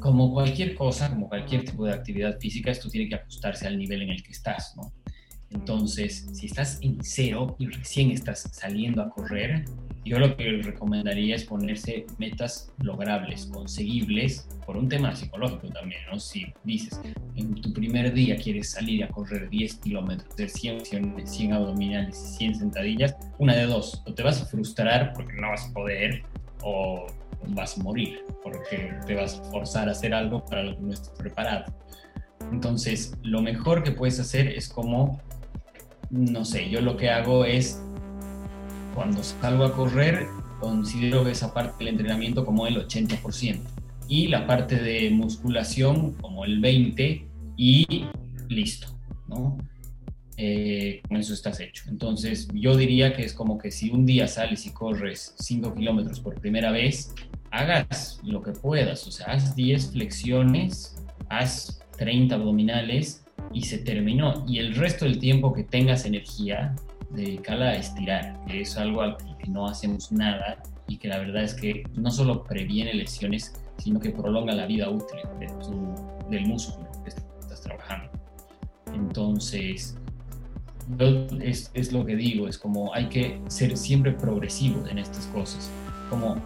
Como 0.00 0.32
cualquier 0.32 0.74
cosa, 0.74 1.10
como 1.10 1.28
cualquier 1.28 1.64
tipo 1.64 1.84
de 1.84 1.92
actividad 1.92 2.38
física, 2.38 2.70
esto 2.70 2.88
tiene 2.88 3.08
que 3.08 3.16
ajustarse 3.16 3.66
al 3.66 3.76
nivel 3.76 4.02
en 4.02 4.10
el 4.10 4.22
que 4.22 4.32
estás, 4.32 4.74
¿no? 4.76 4.92
Entonces, 5.50 6.28
si 6.32 6.46
estás 6.46 6.78
en 6.80 6.98
cero 7.02 7.56
y 7.58 7.66
recién 7.66 8.10
estás 8.10 8.48
saliendo 8.52 9.02
a 9.02 9.10
correr, 9.10 9.64
yo 10.04 10.18
lo 10.18 10.36
que 10.36 10.62
recomendaría 10.62 11.36
es 11.36 11.44
ponerse 11.44 12.06
metas 12.18 12.72
logrables, 12.78 13.46
conseguibles, 13.46 14.48
por 14.64 14.76
un 14.76 14.88
tema 14.88 15.14
psicológico 15.14 15.68
también, 15.68 16.00
¿no? 16.10 16.18
Si 16.18 16.46
dices, 16.64 17.00
en 17.36 17.54
tu 17.54 17.72
primer 17.72 18.12
día 18.14 18.36
quieres 18.36 18.70
salir 18.70 19.04
a 19.04 19.08
correr 19.08 19.50
10 19.50 19.74
kilómetros, 19.76 20.32
hacer 20.32 20.48
100, 20.48 21.26
100 21.26 21.52
abdominales 21.52 22.16
y 22.16 22.38
100 22.38 22.54
sentadillas, 22.54 23.16
una 23.38 23.54
de 23.54 23.66
dos, 23.66 24.02
o 24.06 24.14
te 24.14 24.22
vas 24.22 24.40
a 24.40 24.46
frustrar 24.46 25.12
porque 25.12 25.34
no 25.34 25.48
vas 25.48 25.68
a 25.68 25.72
poder, 25.72 26.22
o 26.62 27.06
vas 27.48 27.78
a 27.78 27.82
morir 27.82 28.24
porque 28.42 28.94
te 29.06 29.14
vas 29.14 29.38
a 29.38 29.44
forzar 29.44 29.88
a 29.88 29.92
hacer 29.92 30.14
algo 30.14 30.44
para 30.44 30.62
lo 30.62 30.76
que 30.76 30.82
no 30.82 30.92
estás 30.92 31.10
preparado. 31.10 31.64
Entonces, 32.52 33.14
lo 33.22 33.42
mejor 33.42 33.82
que 33.82 33.92
puedes 33.92 34.18
hacer 34.18 34.48
es 34.48 34.68
como 34.68 35.20
no 36.10 36.44
sé, 36.44 36.68
yo 36.70 36.80
lo 36.80 36.96
que 36.96 37.10
hago 37.10 37.44
es, 37.44 37.80
cuando 38.94 39.22
salgo 39.22 39.64
a 39.64 39.72
correr, 39.72 40.26
considero 40.58 41.26
esa 41.28 41.54
parte 41.54 41.84
del 41.84 41.94
entrenamiento 41.94 42.44
como 42.44 42.66
el 42.66 42.76
80% 42.76 43.60
y 44.08 44.26
la 44.28 44.46
parte 44.46 44.76
de 44.76 45.10
musculación 45.10 46.12
como 46.14 46.44
el 46.44 46.60
20% 46.60 47.26
y 47.56 48.06
listo, 48.48 48.88
¿no? 49.28 49.58
Eh, 50.36 51.02
con 51.06 51.18
eso 51.18 51.34
estás 51.34 51.60
hecho. 51.60 51.84
Entonces, 51.88 52.48
yo 52.54 52.74
diría 52.74 53.12
que 53.14 53.22
es 53.22 53.34
como 53.34 53.58
que 53.58 53.70
si 53.70 53.90
un 53.90 54.06
día 54.06 54.26
sales 54.26 54.64
y 54.64 54.70
corres 54.70 55.34
5 55.38 55.74
kilómetros 55.74 56.20
por 56.20 56.40
primera 56.40 56.70
vez, 56.70 57.14
hagas 57.50 58.20
lo 58.24 58.42
que 58.42 58.52
puedas, 58.52 59.06
o 59.06 59.12
sea, 59.12 59.26
haz 59.26 59.54
10 59.54 59.92
flexiones, 59.92 60.96
haz 61.28 61.82
30 61.98 62.34
abdominales 62.34 63.22
y 63.52 63.62
se 63.62 63.78
terminó. 63.78 64.44
Y 64.46 64.58
el 64.58 64.74
resto 64.74 65.04
del 65.04 65.18
tiempo 65.18 65.52
que 65.52 65.64
tengas 65.64 66.04
energía, 66.04 66.74
dedícala 67.10 67.70
a 67.70 67.74
estirar, 67.76 68.38
que 68.46 68.62
es 68.62 68.76
algo 68.76 69.02
al 69.02 69.16
que 69.16 69.48
no 69.48 69.66
hacemos 69.66 70.12
nada 70.12 70.62
y 70.86 70.96
que 70.96 71.08
la 71.08 71.18
verdad 71.18 71.42
es 71.44 71.54
que 71.54 71.84
no 71.94 72.10
solo 72.10 72.44
previene 72.44 72.94
lesiones, 72.94 73.54
sino 73.78 74.00
que 74.00 74.10
prolonga 74.10 74.54
la 74.54 74.66
vida 74.66 74.88
útil 74.90 75.20
del 76.30 76.46
músculo 76.46 76.88
que 77.04 77.10
estás 77.10 77.62
trabajando. 77.62 78.10
Entonces, 78.92 79.96
es, 81.40 81.70
es 81.74 81.92
lo 81.92 82.04
que 82.04 82.16
digo, 82.16 82.48
es 82.48 82.58
como 82.58 82.92
hay 82.94 83.08
que 83.08 83.40
ser 83.48 83.76
siempre 83.76 84.12
progresivo 84.12 84.86
en 84.88 84.98
estas 84.98 85.26
cosas. 85.26 85.70
Como 86.08 86.36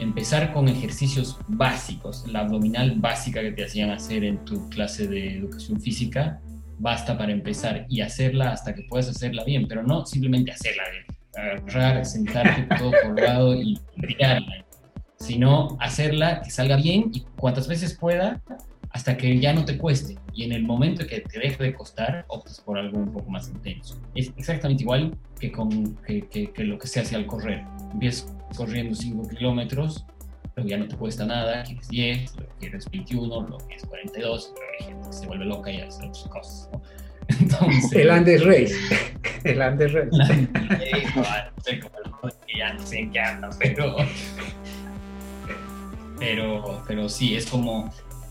empezar 0.00 0.52
con 0.52 0.68
ejercicios 0.68 1.38
básicos, 1.48 2.26
la 2.26 2.40
abdominal 2.40 2.94
básica 2.96 3.40
que 3.40 3.52
te 3.52 3.64
hacían 3.64 3.90
hacer 3.90 4.24
en 4.24 4.44
tu 4.44 4.68
clase 4.70 5.06
de 5.06 5.36
educación 5.36 5.80
física, 5.80 6.40
basta 6.78 7.16
para 7.18 7.32
empezar 7.32 7.86
y 7.88 8.00
hacerla 8.00 8.52
hasta 8.52 8.74
que 8.74 8.82
puedas 8.82 9.08
hacerla 9.08 9.44
bien, 9.44 9.68
pero 9.68 9.82
no 9.82 10.06
simplemente 10.06 10.52
hacerla 10.52 10.84
bien, 10.90 11.04
agarrar, 11.36 12.04
sentarte 12.06 12.74
todo 12.76 12.92
colgado 13.02 13.54
y 13.54 13.78
tirarla, 14.00 14.64
sino 15.18 15.76
hacerla 15.80 16.40
que 16.42 16.50
salga 16.50 16.76
bien 16.76 17.10
y 17.12 17.20
cuantas 17.36 17.68
veces 17.68 17.94
pueda 17.94 18.40
hasta 18.92 19.16
que 19.16 19.38
ya 19.38 19.52
no 19.52 19.64
te 19.64 19.78
cueste. 19.78 20.16
Y 20.32 20.44
en 20.44 20.52
el 20.52 20.64
momento 20.64 21.06
que 21.06 21.20
te 21.20 21.38
deje 21.38 21.62
de 21.62 21.74
costar, 21.74 22.24
optas 22.28 22.60
por 22.60 22.78
algo 22.78 22.98
un 22.98 23.12
poco 23.12 23.30
más 23.30 23.48
intenso. 23.48 24.00
Es 24.14 24.32
exactamente 24.36 24.82
igual 24.82 25.16
que, 25.38 25.52
con, 25.52 25.96
que, 26.06 26.52
lo 26.58 26.78
que 26.78 26.86
se 26.86 27.00
hace 27.00 27.16
al 27.16 27.26
correr. 27.26 27.62
Empiezas 27.92 28.34
corriendo 28.56 28.94
5 28.94 29.28
kilómetros, 29.28 30.06
pero 30.54 30.66
ya 30.66 30.78
no 30.78 30.88
te 30.88 30.96
cuesta 30.96 31.24
nada, 31.26 31.62
quieres 31.64 31.88
10, 31.88 32.36
lo 32.36 32.46
quieres 32.58 32.90
21, 32.90 33.48
lo 33.48 33.58
quieres 33.58 33.84
42, 33.86 34.52
pero 34.54 34.66
hay 34.78 34.86
gente 34.86 35.08
que 35.08 35.12
se 35.12 35.26
vuelve 35.26 35.44
loca 35.44 35.70
y 35.70 35.80
hace 35.80 36.06
otras 36.06 36.28
cosas. 36.28 36.70
Entonces, 37.40 37.92
el 37.92 38.10
Andes 38.10 38.44
Race. 38.44 38.74
El 39.44 39.62
Andes 39.62 39.92
Race. 39.92 40.08
El 40.12 40.20
Andes 40.20 40.50
Race, 40.52 41.80
no, 41.94 42.30
que 42.46 42.58
ya 42.58 42.74
no 42.74 42.86
sé 42.86 42.98
en 42.98 43.10
qué 43.10 43.20
anda, 43.20 43.48
pero, 43.58 43.96
pero, 46.18 46.82
pero 46.86 47.08
sí, 47.08 47.36
es 47.36 47.46
como 47.46 47.90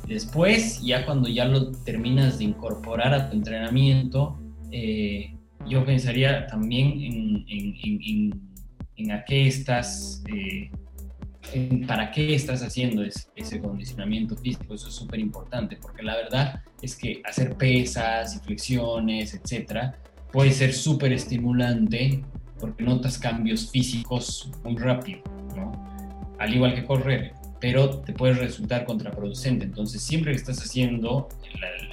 Después, 0.10 0.82
ya 0.82 1.06
cuando 1.06 1.30
ya 1.30 1.46
lo 1.46 1.72
terminas 1.72 2.40
de 2.40 2.46
incorporar 2.46 3.14
a 3.14 3.30
tu 3.30 3.36
entrenamiento, 3.36 4.40
eh, 4.72 5.36
yo 5.68 5.86
pensaría 5.86 6.48
también 6.48 6.94
en, 7.00 7.46
en, 7.48 7.76
en, 7.84 8.49
a 9.12 9.24
qué 9.24 9.48
estás, 9.48 10.24
eh, 10.34 10.70
para 11.88 12.12
qué 12.12 12.36
estás 12.36 12.62
haciendo 12.62 13.04
ese, 13.04 13.60
condicionamiento 13.60 14.36
físico. 14.38 14.74
Eso 14.74 14.90
es 14.90 14.96
súper 14.96 15.20
importante, 15.20 15.78
porque 15.82 16.04
la 16.04 16.16
verdad 16.16 16.62
es 16.82 16.96
que 16.96 17.22
hacer 17.26 17.56
pesas 17.56 18.36
y 18.36 18.40
flexiones, 18.40 19.34
etcétera, 19.34 19.98
puede 20.32 20.52
ser 20.52 20.74
súper 20.74 21.14
estimulante 21.14 22.24
porque 22.60 22.84
notas 22.84 23.18
cambios 23.18 23.72
físicos 23.72 24.52
muy 24.64 24.76
rápido, 24.76 25.22
¿no? 25.56 25.72
Al 26.38 26.54
igual 26.54 26.76
que 26.76 26.84
correr 26.86 27.40
pero 27.60 28.00
te 28.00 28.14
puede 28.14 28.34
resultar 28.34 28.86
contraproducente. 28.86 29.66
Entonces, 29.66 30.02
siempre 30.02 30.32
que 30.32 30.38
estás 30.38 30.60
haciendo 30.60 31.28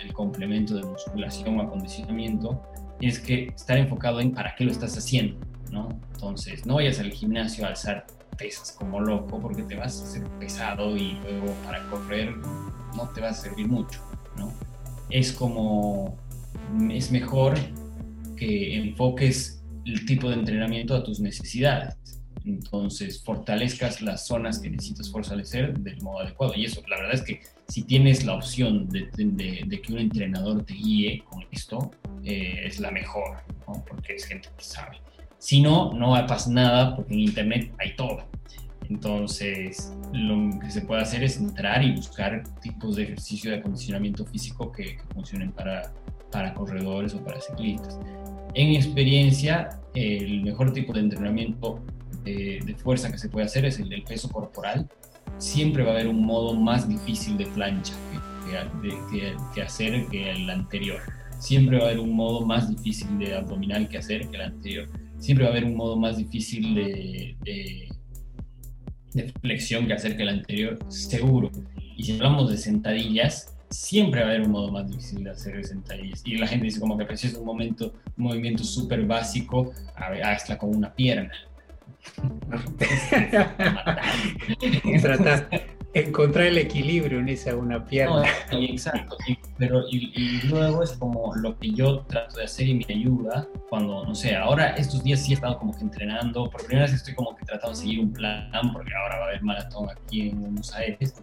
el, 0.02 0.12
complemento 0.12 0.74
de 0.74 0.82
musculación 0.82 1.58
o 1.58 1.62
acondicionamiento, 1.62 2.62
tienes 2.98 3.18
que 3.18 3.48
estar 3.54 3.76
enfocado 3.76 4.20
en 4.20 4.32
para 4.32 4.54
qué 4.54 4.64
lo 4.64 4.70
estás 4.70 4.96
haciendo, 4.96 5.36
¿no? 5.70 5.88
Entonces, 6.14 6.66
no 6.66 6.76
vayas 6.76 6.98
al 7.00 7.10
gimnasio 7.10 7.64
a 7.64 7.68
alzar 7.68 8.06
pesas 8.38 8.72
como 8.72 9.00
loco 9.00 9.40
porque 9.40 9.62
te 9.62 9.76
vas 9.76 10.00
a 10.00 10.04
hacer 10.04 10.24
pesado 10.38 10.96
y 10.96 11.12
luego 11.22 11.52
para 11.64 11.88
correr 11.88 12.36
no 12.36 13.08
te 13.14 13.20
va 13.20 13.30
a 13.30 13.34
servir 13.34 13.66
mucho, 13.66 14.00
¿no? 14.36 14.52
Es 15.08 15.32
como, 15.32 16.16
es 16.90 17.10
mejor 17.10 17.54
que 18.36 18.76
enfoques 18.76 19.62
el 19.84 20.04
tipo 20.04 20.28
de 20.28 20.34
entrenamiento 20.34 20.94
a 20.94 21.02
tus 21.02 21.20
necesidades 21.20 21.96
entonces 22.46 23.22
fortalezcas 23.22 24.00
las 24.00 24.26
zonas 24.26 24.60
que 24.60 24.70
necesitas 24.70 25.10
fortalecer 25.10 25.76
del 25.80 26.00
modo 26.00 26.20
adecuado. 26.20 26.54
Y 26.54 26.64
eso, 26.64 26.80
la 26.88 26.96
verdad 26.96 27.14
es 27.14 27.22
que 27.22 27.40
si 27.68 27.82
tienes 27.82 28.24
la 28.24 28.34
opción 28.34 28.88
de, 28.88 29.10
que 29.82 29.92
un 29.92 29.98
entrenador 29.98 30.64
te 30.64 30.74
guíe 30.74 31.24
con 31.28 31.44
esto, 31.50 31.90
eh, 32.24 32.62
es 32.64 32.78
la 32.78 32.90
mejor, 32.90 33.38
porque 33.66 34.14
es 34.14 34.24
gente 34.24 34.48
que 34.56 34.64
sabe. 34.64 34.98
Si 35.38 35.60
no, 35.60 35.92
no 35.92 36.10
va 36.10 36.20
a 36.20 36.26
pasar 36.26 36.52
nada 36.52 36.96
porque 36.96 37.14
en 37.14 37.20
Internet 37.20 37.72
hay 37.78 37.94
todo. 37.96 38.24
Entonces, 38.88 39.92
lo 40.12 40.58
que 40.60 40.70
se 40.70 40.82
puede 40.82 41.02
hacer 41.02 41.22
es 41.24 41.38
entrar 41.38 41.84
y 41.84 41.92
buscar 41.92 42.42
tipos 42.60 42.96
de 42.96 43.04
ejercicio 43.04 43.50
de 43.50 43.58
acondicionamiento 43.58 44.24
físico 44.24 44.70
que, 44.70 44.98
funcionen 45.12 45.52
para, 45.52 45.92
para 46.30 46.54
corredores 46.54 47.14
o 47.14 47.24
para 47.24 47.40
ciclistas. 47.40 47.98
En 48.54 48.74
experiencia, 48.74 49.80
el 49.94 50.42
mejor 50.42 50.72
tipo 50.72 50.92
de 50.92 51.00
entrenamiento 51.00 51.82
de, 52.24 52.76
fuerza 52.82 53.10
que 53.10 53.18
se 53.18 53.28
puede 53.28 53.46
hacer 53.46 53.64
es 53.64 53.78
el 53.78 53.88
del 53.88 54.02
peso 54.02 54.28
corporal, 54.30 54.88
siempre 55.38 55.82
va 55.82 55.90
a 55.90 55.94
haber 55.94 56.08
un 56.08 56.24
modo 56.24 56.54
más 56.54 56.88
difícil 56.88 57.36
de 57.36 57.46
plancha 57.46 57.94
que, 59.54 59.62
hacer 59.62 60.06
que 60.06 60.30
el 60.30 60.48
anterior. 60.48 61.00
Siempre 61.38 61.78
va 61.78 61.84
a 61.84 61.86
haber 61.88 62.00
un 62.00 62.14
modo 62.14 62.46
más 62.46 62.68
difícil 62.68 63.18
de 63.18 63.34
abdominal 63.34 63.88
que 63.88 63.98
hacer 63.98 64.28
que 64.28 64.36
el 64.36 64.42
anterior. 64.42 64.88
Siempre 65.18 65.44
va 65.44 65.50
a 65.50 65.52
haber 65.52 65.64
un 65.64 65.76
modo 65.76 65.96
más 65.96 66.16
difícil 66.16 66.74
de, 66.74 67.36
flexión 69.40 69.86
que 69.86 69.94
hacer 69.94 70.16
que 70.16 70.22
el 70.22 70.28
anterior, 70.28 70.78
seguro. 70.88 71.50
Y 71.96 72.04
si 72.04 72.12
hablamos 72.12 72.50
de 72.50 72.58
sentadillas, 72.58 73.56
siempre 73.70 74.20
va 74.20 74.26
a 74.26 74.30
haber 74.30 74.42
un 74.42 74.50
modo 74.50 74.70
más 74.70 74.88
difícil 74.88 75.24
de 75.24 75.30
hacer 75.30 75.64
sentadillas. 75.64 76.22
Y 76.24 76.36
la 76.36 76.46
gente 76.46 76.66
dice 76.66 76.80
como 76.80 76.98
que 76.98 77.06
pues, 77.06 77.24
es 77.24 77.34
un 77.34 77.46
momento, 77.46 77.94
un 78.16 78.24
movimiento 78.24 78.62
súper 78.62 79.06
básico, 79.06 79.72
hazla 79.96 80.58
con 80.58 80.76
una 80.76 80.94
pierna. 80.94 81.32
encontrar 86.00 86.46
el 86.46 86.58
equilibrio 86.58 87.20
en 87.20 87.28
esa 87.28 87.56
una 87.56 87.84
pierna. 87.84 88.24
exacto, 88.52 89.16
pero 89.56 89.82
y, 89.90 90.40
luego 90.46 90.82
es 90.82 90.92
como 90.92 91.34
lo 91.36 91.58
que 91.58 91.70
yo 91.70 92.00
trato 92.00 92.36
de 92.36 92.44
hacer 92.44 92.68
y 92.68 92.74
me 92.74 92.94
ayuda 92.94 93.48
cuando, 93.70 94.04
no 94.04 94.14
sé, 94.14 94.36
ahora 94.36 94.70
estos 94.70 95.02
días 95.02 95.24
sí 95.24 95.32
he 95.32 95.34
estado 95.36 95.58
como 95.58 95.74
que 95.74 95.80
entrenando, 95.80 96.50
por 96.50 96.66
primera 96.66 96.86
vez 96.86 96.94
estoy 96.94 97.14
como 97.14 97.34
que 97.34 97.44
tratando 97.46 97.70
de 97.70 97.82
seguir 97.82 98.00
un 98.00 98.12
plan, 98.12 98.50
porque 98.72 98.92
ahora 98.94 99.16
va 99.16 99.24
a 99.24 99.28
haber 99.28 99.42
maratón 99.42 99.88
aquí 99.90 100.28
en 100.28 100.40
Buenos 100.40 100.74
Aires, 100.74 101.14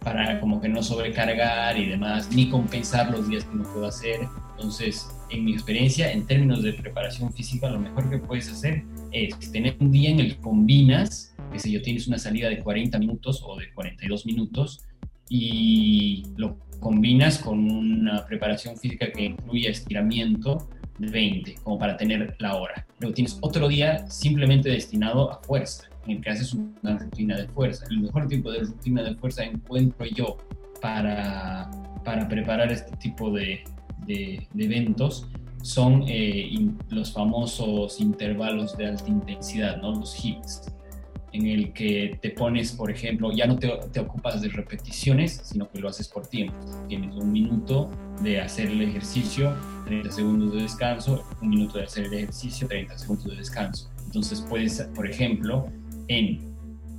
para 0.00 0.38
como 0.40 0.60
que 0.60 0.68
no 0.68 0.82
sobrecargar 0.82 1.78
y 1.78 1.86
demás, 1.86 2.30
ni 2.30 2.48
compensar 2.48 3.10
los 3.10 3.28
días 3.28 3.44
que 3.44 3.56
no 3.56 3.64
puedo 3.64 3.86
hacer. 3.86 4.20
Entonces, 4.56 5.08
en 5.30 5.44
mi 5.44 5.52
experiencia, 5.52 6.12
en 6.12 6.26
términos 6.26 6.62
de 6.62 6.72
preparación 6.72 7.32
física, 7.32 7.68
lo 7.70 7.78
mejor 7.78 8.10
que 8.10 8.18
puedes 8.18 8.50
hacer 8.50 8.84
es 9.12 9.38
tener 9.52 9.76
un 9.80 9.90
día 9.90 10.10
en 10.10 10.20
el 10.20 10.36
que 10.36 10.40
combinas, 10.40 11.29
que 11.50 11.58
sé 11.58 11.70
yo, 11.70 11.82
tienes 11.82 12.06
una 12.06 12.18
salida 12.18 12.48
de 12.48 12.58
40 12.58 12.98
minutos 12.98 13.42
o 13.44 13.56
de 13.56 13.72
42 13.72 14.26
minutos 14.26 14.84
y 15.28 16.24
lo 16.36 16.58
combinas 16.80 17.38
con 17.38 17.70
una 17.70 18.24
preparación 18.26 18.76
física 18.76 19.12
que 19.12 19.26
incluya 19.26 19.70
estiramiento 19.70 20.68
de 20.98 21.08
20, 21.10 21.54
como 21.62 21.78
para 21.78 21.96
tener 21.96 22.36
la 22.38 22.56
hora. 22.56 22.86
Luego 22.98 23.14
tienes 23.14 23.38
otro 23.40 23.68
día 23.68 24.06
simplemente 24.10 24.68
destinado 24.68 25.30
a 25.30 25.40
fuerza, 25.42 25.88
en 26.06 26.16
el 26.16 26.20
que 26.22 26.30
haces 26.30 26.52
una 26.52 26.98
rutina 26.98 27.36
de 27.36 27.48
fuerza. 27.48 27.86
El 27.90 28.00
mejor 28.00 28.28
tipo 28.28 28.50
de 28.50 28.60
rutina 28.60 29.02
de 29.02 29.14
fuerza 29.14 29.44
encuentro 29.44 30.06
yo 30.06 30.36
para, 30.80 31.70
para 32.04 32.28
preparar 32.28 32.72
este 32.72 32.96
tipo 32.96 33.30
de, 33.30 33.64
de, 34.06 34.46
eventos 34.58 35.26
son 35.62 36.04
eh, 36.08 36.50
los 36.88 37.12
famosos 37.12 38.00
intervalos 38.00 38.76
de 38.76 38.86
alta 38.86 39.08
intensidad, 39.08 39.80
¿no? 39.80 39.94
los 39.94 40.14
HIITs, 40.14 40.72
en 41.32 41.46
el 41.46 41.72
que 41.72 42.18
te 42.20 42.30
pones, 42.30 42.72
por 42.72 42.90
ejemplo, 42.90 43.32
ya 43.32 43.46
no 43.46 43.58
te, 43.58 43.70
te, 43.92 44.00
ocupas 44.00 44.40
de 44.42 44.48
repeticiones, 44.48 45.40
sino 45.44 45.70
que 45.70 45.78
lo 45.78 45.88
haces 45.88 46.08
por 46.08 46.26
tiempo. 46.26 46.54
Tienes 46.88 47.14
un 47.14 47.32
minuto 47.32 47.90
de 48.22 48.40
hacer 48.40 48.68
el 48.68 48.82
ejercicio, 48.82 49.54
30 49.86 50.10
segundos 50.10 50.54
de 50.54 50.62
descanso, 50.62 51.24
un 51.40 51.50
minuto 51.50 51.78
de 51.78 51.84
hacer 51.84 52.06
el 52.06 52.14
ejercicio, 52.14 52.68
30 52.68 52.98
segundos 52.98 53.26
de 53.26 53.36
descanso. 53.36 53.90
Entonces 54.06 54.44
puedes, 54.48 54.80
por 54.94 55.08
ejemplo, 55.08 55.68
en 56.08 56.50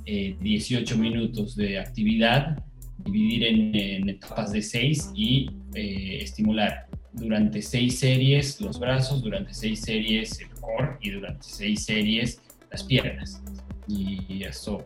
18 0.04 0.94
eh, 0.94 0.98
minutos 0.98 1.54
de 1.56 1.78
actividad, 1.78 2.64
dividir 3.04 3.44
en, 3.44 4.08
etapas 4.08 4.52
de 4.52 4.62
6 4.62 5.12
y 5.14 5.50
eh, 5.74 6.18
estimular 6.22 6.86
durante 7.12 7.60
seis 7.60 7.98
series 7.98 8.60
los 8.60 8.78
brazos, 8.78 9.22
durante 9.22 9.52
seis 9.52 9.80
series 9.80 10.40
el 10.40 10.48
core 10.60 10.96
y 11.00 11.10
durante 11.10 11.44
seis 11.46 11.84
series 11.84 12.40
las 12.70 12.82
piernas. 12.84 13.42
Y 13.88 14.44
eso 14.44 14.84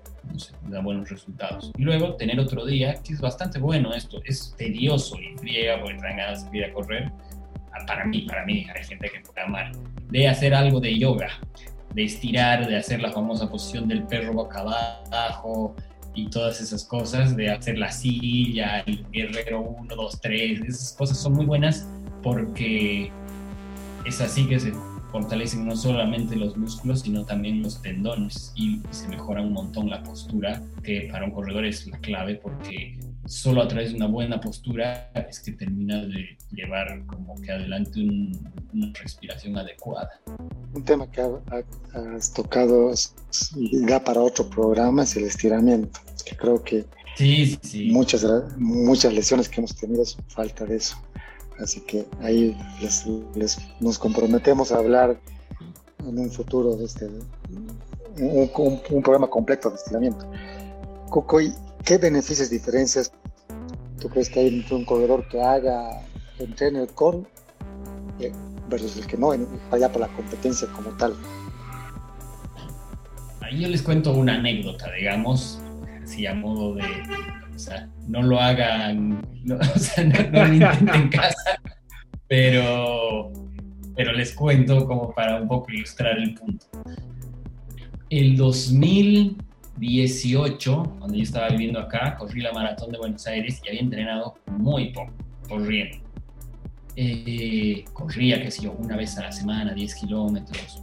da 0.69 0.81
buenos 0.81 1.11
resultados. 1.11 1.71
Y 1.77 1.83
luego 1.83 2.15
tener 2.15 2.41
otro 2.41 2.65
día, 2.65 2.95
que 3.03 3.13
es 3.13 3.21
bastante 3.21 3.59
bueno 3.59 3.93
esto, 3.93 4.21
es 4.25 4.55
tedioso 4.57 5.19
y 5.21 5.37
friega 5.39 5.81
porque 5.81 5.99
traen 5.99 6.17
ganas 6.17 6.51
de 6.51 6.59
ir 6.59 6.65
a 6.65 6.73
correr. 6.73 7.13
Ah, 7.73 7.85
para 7.87 8.05
mí, 8.05 8.23
para 8.23 8.45
mí, 8.45 8.67
hay 8.75 8.85
gente 8.85 9.11
que 9.11 9.21
puede 9.21 9.43
amar. 9.43 9.73
De 10.09 10.29
hacer 10.29 10.55
algo 10.55 10.81
de 10.81 10.99
yoga, 10.99 11.29
de 11.95 12.05
estirar, 12.05 12.67
de 12.67 12.77
hacer 12.77 13.01
la 13.01 13.13
famosa 13.13 13.51
posición 13.51 13.87
del 13.87 14.05
perro 14.05 14.33
boca 14.33 14.61
abajo, 14.61 15.77
y 16.17 16.29
todas 16.31 16.61
esas 16.61 16.83
cosas, 16.85 17.37
de 17.37 17.51
hacer 17.51 17.79
la 17.79 17.93
silla, 17.93 18.81
el 18.87 19.07
guerrero 19.13 19.61
1, 19.61 19.95
2, 19.95 20.21
3, 20.21 20.61
esas 20.63 20.93
cosas 20.95 21.19
son 21.19 21.35
muy 21.35 21.45
buenas 21.45 21.87
porque 22.23 23.13
es 24.07 24.21
así 24.21 24.49
que 24.49 24.59
se 24.59 24.73
fortalecen 25.21 25.67
no 25.67 25.75
solamente 25.75 26.37
los 26.37 26.59
músculos, 26.59 27.01
sino 27.01 27.25
también 27.25 27.63
los 27.63 27.81
tendones 27.81 28.53
y 28.55 28.83
se 28.91 29.09
mejora 29.09 29.41
un 29.41 29.55
montón 29.55 29.89
la 29.89 30.03
postura, 30.03 30.63
que 30.83 31.09
para 31.11 31.25
un 31.25 31.31
corredor 31.31 31.65
es 31.65 31.87
la 31.87 31.99
clave 32.01 32.35
porque 32.35 32.99
solo 33.25 33.63
a 33.63 33.69
través 33.69 33.91
de 33.91 33.97
una 33.97 34.09
buena 34.09 34.39
postura 34.39 35.11
es 35.27 35.41
que 35.41 35.53
termina 35.53 36.05
de 36.05 36.37
llevar 36.53 37.07
como 37.07 37.35
que 37.41 37.51
adelante 37.51 37.99
una 38.75 38.93
respiración 38.93 39.57
adecuada. 39.57 40.21
Un 40.75 40.85
tema 40.85 41.11
que 41.11 41.23
has 41.23 42.35
tocado 42.35 42.93
da 43.89 44.05
para 44.05 44.21
otro 44.21 44.51
programa 44.51 45.05
es 45.05 45.17
el 45.17 45.25
estiramiento, 45.25 45.99
que 46.27 46.37
creo 46.37 46.63
que 46.63 46.85
sí, 47.17 47.59
sí. 47.63 47.91
Muchas, 47.91 48.27
muchas 48.59 49.15
lesiones 49.15 49.49
que 49.49 49.63
hemos 49.63 49.75
tenido 49.75 50.05
son 50.05 50.23
falta 50.29 50.67
de 50.67 50.77
eso. 50.77 50.99
Así 51.59 51.81
que 51.81 52.07
ahí 52.21 52.57
les, 53.35 53.59
nos 53.81 53.99
comprometemos 53.99 54.73
a 54.73 54.79
hablar 54.79 55.19
en 56.07 56.19
un 56.19 56.31
futuro 56.31 56.77
de 56.77 56.85
este 56.85 57.09
un, 58.19 59.03
programa 59.03 59.29
completo 59.29 59.71
de 59.71 59.77
estiramiento. 59.77 60.27
Cocoy, 61.11 61.53
¿qué 61.85 61.99
beneficios, 61.99 62.51
diferencias 62.51 63.13
tú 64.01 64.09
crees 64.09 64.29
que 64.29 64.41
hay 64.41 64.49
entre 64.49 64.77
un 64.77 64.85
corredor 64.85 65.27
que 65.29 65.41
haga, 65.41 66.03
entrene 66.39 66.81
el 66.81 66.89
eh, 68.21 68.33
versus 68.69 68.97
el 68.97 69.07
que 69.07 69.17
no, 69.17 69.33
vaya 69.71 69.91
por 69.91 70.01
la 70.01 70.09
competencia 70.09 70.69
como 70.69 70.91
tal? 70.97 71.15
Ahí 73.41 73.61
yo 73.61 73.69
les 73.69 73.83
cuento 73.83 74.13
una 74.13 74.35
anécdota, 74.35 74.91
digamos, 74.93 75.61
así 76.03 76.27
a 76.27 76.35
modo 76.35 76.75
de 76.75 76.83
o 77.57 77.59
sea, 77.59 77.89
no 78.07 78.23
lo 78.23 78.39
hagan, 78.39 79.27
no, 79.45 79.57
lo 79.57 80.55
intenten 80.55 80.95
en 80.95 81.09
casa, 81.09 81.59
pero, 82.29 83.33
pero 83.97 84.13
les 84.13 84.35
cuento 84.35 84.87
como 84.87 85.15
para 85.15 85.41
un 85.41 85.49
poco 85.49 85.73
ilustrar 85.73 86.19
el 86.19 86.35
punto. 86.35 86.67
El 88.11 88.37
2018, 88.37 90.97
cuando 90.99 91.17
yo 91.17 91.23
estaba 91.23 91.49
viviendo 91.49 91.81
acá, 91.81 92.15
corrí 92.17 92.43
la 92.43 92.53
maratón 92.53 92.93
de 92.93 92.99
Buenos 92.99 93.27
Aires 93.27 93.59
y 93.65 93.69
había 93.69 93.81
entrenado 93.81 94.35
muy 94.47 94.93
poco, 94.93 95.15
corriendo. 95.49 95.97
Eh, 96.95 97.87
corría, 97.93 98.43
qué 98.43 98.51
sé 98.51 98.65
yo, 98.65 98.73
una 98.73 98.97
vez 98.97 99.17
a 99.19 99.23
la 99.23 99.33
semana, 99.33 99.73
10 99.73 99.95
kilómetros, 99.95 100.83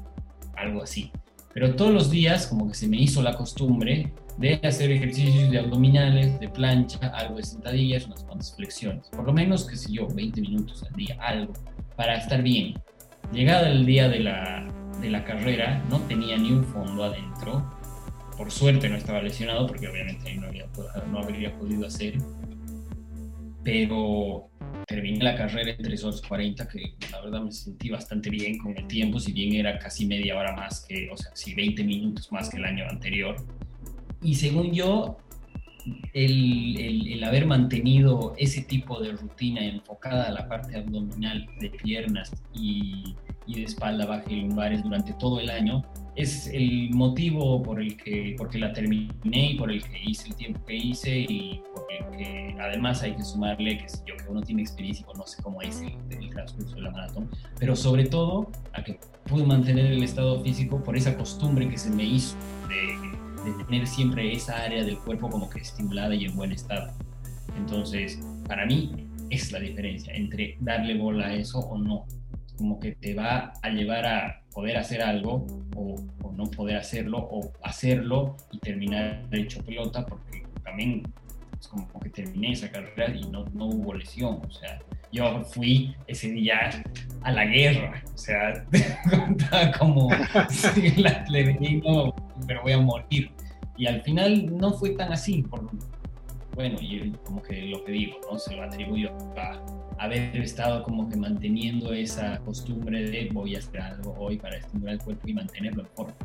algo 0.55 0.81
así. 0.81 1.11
Pero 1.53 1.75
todos 1.75 1.93
los 1.93 2.09
días 2.09 2.47
como 2.47 2.67
que 2.67 2.73
se 2.73 2.87
me 2.87 2.97
hizo 2.97 3.21
la 3.21 3.35
costumbre 3.35 4.11
de 4.37 4.59
hacer 4.63 4.91
ejercicios 4.91 5.51
de 5.51 5.59
abdominales, 5.59 6.39
de 6.39 6.49
plancha, 6.49 7.07
algo 7.13 7.37
de 7.37 7.43
sentadillas, 7.43 8.05
unas 8.07 8.23
cuantas 8.23 8.55
flexiones. 8.55 9.07
Por 9.09 9.25
lo 9.25 9.33
menos, 9.33 9.67
qué 9.67 9.75
sé 9.75 9.91
yo, 9.91 10.07
20 10.07 10.41
minutos 10.41 10.83
al 10.83 10.93
día, 10.93 11.17
algo, 11.19 11.53
para 11.95 12.17
estar 12.17 12.41
bien. 12.41 12.73
Llegada 13.31 13.69
el 13.69 13.85
día 13.85 14.09
de 14.09 14.19
la, 14.19 14.67
de 15.01 15.09
la 15.09 15.23
carrera, 15.23 15.83
no 15.89 15.99
tenía 16.01 16.37
ni 16.37 16.51
un 16.51 16.63
fondo 16.63 17.03
adentro. 17.03 17.63
Por 18.37 18.51
suerte 18.51 18.89
no 18.89 18.95
estaba 18.95 19.21
lesionado, 19.21 19.67
porque 19.67 19.87
obviamente 19.87 20.33
no, 20.35 20.47
no 21.11 21.19
habría 21.19 21.55
podido 21.57 21.85
hacer. 21.85 22.17
Pero 23.63 24.49
terminé 24.87 25.23
la 25.23 25.35
carrera 25.35 25.71
en 25.71 25.77
3 25.77 26.03
horas 26.03 26.21
40, 26.27 26.67
que 26.67 26.95
la 27.11 27.21
verdad 27.21 27.41
me 27.41 27.51
sentí 27.51 27.89
bastante 27.89 28.29
bien 28.29 28.57
con 28.57 28.75
el 28.77 28.87
tiempo, 28.87 29.19
si 29.19 29.31
bien 29.31 29.53
era 29.53 29.77
casi 29.77 30.05
media 30.05 30.37
hora 30.37 30.55
más 30.55 30.85
que, 30.85 31.09
o 31.09 31.15
sea, 31.15 31.31
sí, 31.35 31.53
20 31.53 31.83
minutos 31.83 32.31
más 32.31 32.49
que 32.49 32.57
el 32.57 32.65
año 32.65 32.85
anterior 32.89 33.35
y 34.23 34.35
según 34.35 34.71
yo, 34.71 35.17
el, 36.13 37.23
haber 37.23 37.45
mantenido 37.45 38.33
ese 38.37 38.61
tipo 38.61 38.99
de 38.99 39.13
rutina 39.13 39.65
enfocada 39.65 40.25
a 40.25 40.31
la 40.31 40.47
parte 40.47 40.77
abdominal 40.77 41.47
de 41.59 41.69
piernas 41.69 42.31
y, 42.53 43.15
de 43.47 43.63
espalda 43.63 44.05
baja 44.05 44.23
y 44.29 44.41
lumbares 44.41 44.81
durante 44.83 45.13
todo 45.13 45.41
el 45.41 45.49
año 45.49 45.83
es 46.15 46.47
el 46.47 46.91
motivo 46.91 47.61
por 47.61 47.81
el 47.81 47.97
que 47.97 48.35
porque 48.37 48.57
la 48.57 48.71
terminé 48.71 49.51
y 49.51 49.55
por 49.55 49.69
el 49.69 49.83
que 49.83 50.01
hice 50.05 50.29
el 50.29 50.35
tiempo 50.35 50.63
que 50.65 50.75
hice 50.75 51.19
y 51.19 51.61
además 52.57 53.03
hay 53.03 53.15
que 53.15 53.23
sumarle 53.23 53.79
que 53.79 53.85
yo 54.05 54.15
que 54.15 54.23
uno 54.29 54.41
tiene 54.41 54.61
experiencia 54.61 55.03
y 55.03 55.05
conoce 55.05 55.41
cómo 55.41 55.61
es 55.61 55.81
el, 55.81 55.93
el 56.17 56.29
transcurso 56.29 56.75
de 56.75 56.81
la 56.83 56.91
maratón, 56.91 57.29
pero 57.59 57.75
sobre 57.75 58.05
todo 58.05 58.49
a 58.71 58.81
que 58.81 58.97
pude 59.25 59.43
mantener 59.45 59.87
el 59.87 60.03
estado 60.03 60.41
físico 60.41 60.81
por 60.81 60.95
esa 60.95 61.17
costumbre 61.17 61.67
que 61.67 61.77
se 61.77 61.89
me 61.89 62.05
hizo 62.05 62.37
de 62.69 63.12
de 63.43 63.63
tener 63.63 63.87
siempre 63.87 64.31
esa 64.31 64.63
área 64.63 64.83
del 64.83 64.97
cuerpo 64.99 65.29
como 65.29 65.49
que 65.49 65.59
estimulada 65.59 66.15
y 66.15 66.25
en 66.25 66.35
buen 66.35 66.51
estado. 66.51 66.93
Entonces, 67.57 68.19
para 68.47 68.65
mí 68.65 69.07
es 69.29 69.51
la 69.51 69.59
diferencia 69.59 70.13
entre 70.13 70.57
darle 70.59 70.97
bola 70.97 71.27
a 71.27 71.33
eso 71.33 71.59
o 71.59 71.77
no. 71.77 72.05
Como 72.57 72.79
que 72.79 72.93
te 72.93 73.13
va 73.13 73.53
a 73.61 73.69
llevar 73.69 74.05
a 74.05 74.41
poder 74.53 74.77
hacer 74.77 75.01
algo 75.01 75.45
o, 75.75 75.95
no 76.33 76.49
poder 76.49 76.77
hacerlo 76.77 77.19
o 77.19 77.51
hacerlo 77.61 78.35
y 78.51 78.57
terminar 78.57 79.23
hecho 79.31 79.63
pelota 79.63 80.03
porque 80.03 80.43
también 80.63 81.03
es 81.59 81.67
como 81.67 81.87
que 81.99 82.09
terminé 82.09 82.53
esa 82.53 82.71
carrera 82.71 83.15
y 83.15 83.21
no, 83.29 83.45
no 83.53 83.67
hubo 83.67 83.93
lesión. 83.93 84.41
O 84.43 84.51
sea, 84.51 84.79
yo 85.13 85.43
fui 85.45 85.95
ese 86.07 86.31
día 86.31 86.83
a 87.21 87.31
la 87.31 87.45
guerra. 87.45 88.03
O 88.13 88.17
sea, 88.17 88.65
como 89.79 90.09
si 90.49 90.91
la, 91.01 91.23
le 91.29 91.53
no, 91.85 92.13
pero 92.47 92.63
voy 92.63 92.73
a 92.73 92.79
morir. 92.79 93.31
Y 93.77 93.85
al 93.85 94.01
final 94.01 94.57
no 94.57 94.73
fue 94.73 94.89
tan 94.91 95.13
así, 95.13 95.43
por, 95.43 95.69
bueno, 96.55 96.77
y 96.79 97.11
como 97.23 97.41
que 97.41 97.61
lo 97.63 97.83
que 97.83 97.91
digo, 97.91 98.17
¿no? 98.31 98.37
Se 98.37 98.55
lo 98.55 98.63
atribuyo 98.63 99.11
a 99.37 99.59
haber 99.97 100.35
estado 100.37 100.83
como 100.83 101.09
que 101.09 101.15
manteniendo 101.15 101.93
esa 101.93 102.39
costumbre 102.39 103.09
de 103.09 103.29
voy 103.31 103.55
a 103.55 103.59
hacer 103.59 103.81
algo 103.81 104.15
hoy 104.19 104.37
para 104.37 104.57
estimular 104.57 104.95
el 104.95 104.99
cuerpo 104.99 105.27
y 105.27 105.33
mantenerlo 105.33 105.81
en 105.81 105.87
forma. 105.89 106.15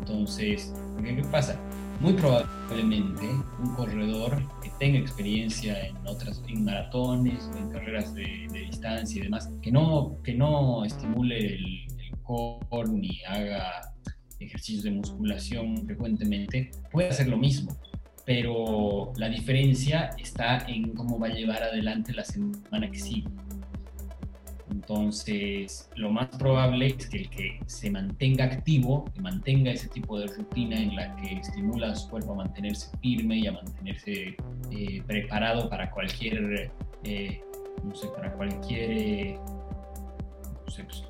Entonces, 0.00 0.72
¿qué, 1.02 1.22
pasa? 1.30 1.60
Muy 2.00 2.14
probablemente 2.14 3.26
un 3.62 3.74
corredor 3.74 4.42
que 4.62 4.70
tenga 4.78 4.98
experiencia 4.98 5.86
en 5.86 5.96
otras, 6.06 6.42
en 6.48 6.64
maratones, 6.64 7.48
en 7.56 7.70
carreras 7.70 8.12
de, 8.14 8.48
distancia 8.52 9.20
y 9.20 9.24
demás, 9.24 9.50
que 9.62 9.70
no, 9.70 10.16
que 10.22 10.34
no 10.34 10.84
estimule 10.84 11.38
el, 11.38 11.64
el 11.98 12.16
core 12.22 12.90
ni 12.90 13.22
haga 13.24 13.92
ejercicios 14.40 14.82
de 14.82 14.90
musculación 14.90 15.86
frecuentemente, 15.86 16.70
puede 16.90 17.08
hacer 17.08 17.28
lo 17.28 17.38
mismo 17.38 17.76
pero 18.26 19.12
la 19.16 19.28
diferencia 19.28 20.10
está 20.18 20.58
en 20.66 20.90
cómo 20.90 21.18
va 21.18 21.28
a 21.28 21.30
llevar 21.30 21.62
adelante 21.62 22.12
la 22.12 22.24
semana 22.24 22.90
que 22.90 22.98
sigue. 22.98 23.28
Entonces, 24.68 25.88
lo 25.94 26.10
más 26.10 26.28
probable 26.36 26.88
es 26.88 27.08
que 27.08 27.18
el 27.18 27.30
que 27.30 27.60
se 27.66 27.88
mantenga 27.88 28.44
activo, 28.44 29.04
que 29.14 29.20
mantenga 29.20 29.70
ese 29.70 29.88
tipo 29.88 30.18
de 30.18 30.26
rutina 30.26 30.76
en 30.76 30.96
la 30.96 31.14
que 31.16 31.34
estimula 31.34 31.92
a 31.92 31.94
su 31.94 32.10
cuerpo 32.10 32.32
a 32.32 32.36
mantenerse 32.36 32.90
firme 33.00 33.38
y 33.38 33.46
a 33.46 33.52
mantenerse 33.52 34.36
eh, 34.72 35.02
preparado 35.06 35.70
para 35.70 35.88
cualquier, 35.92 36.72
eh, 37.04 37.40
no 37.84 37.94
sé, 37.94 38.08
para 38.08 38.32
cualquier, 38.32 38.90
eh, 38.90 39.38
no 40.64 40.70
sé, 40.70 40.82
pues, 40.82 41.04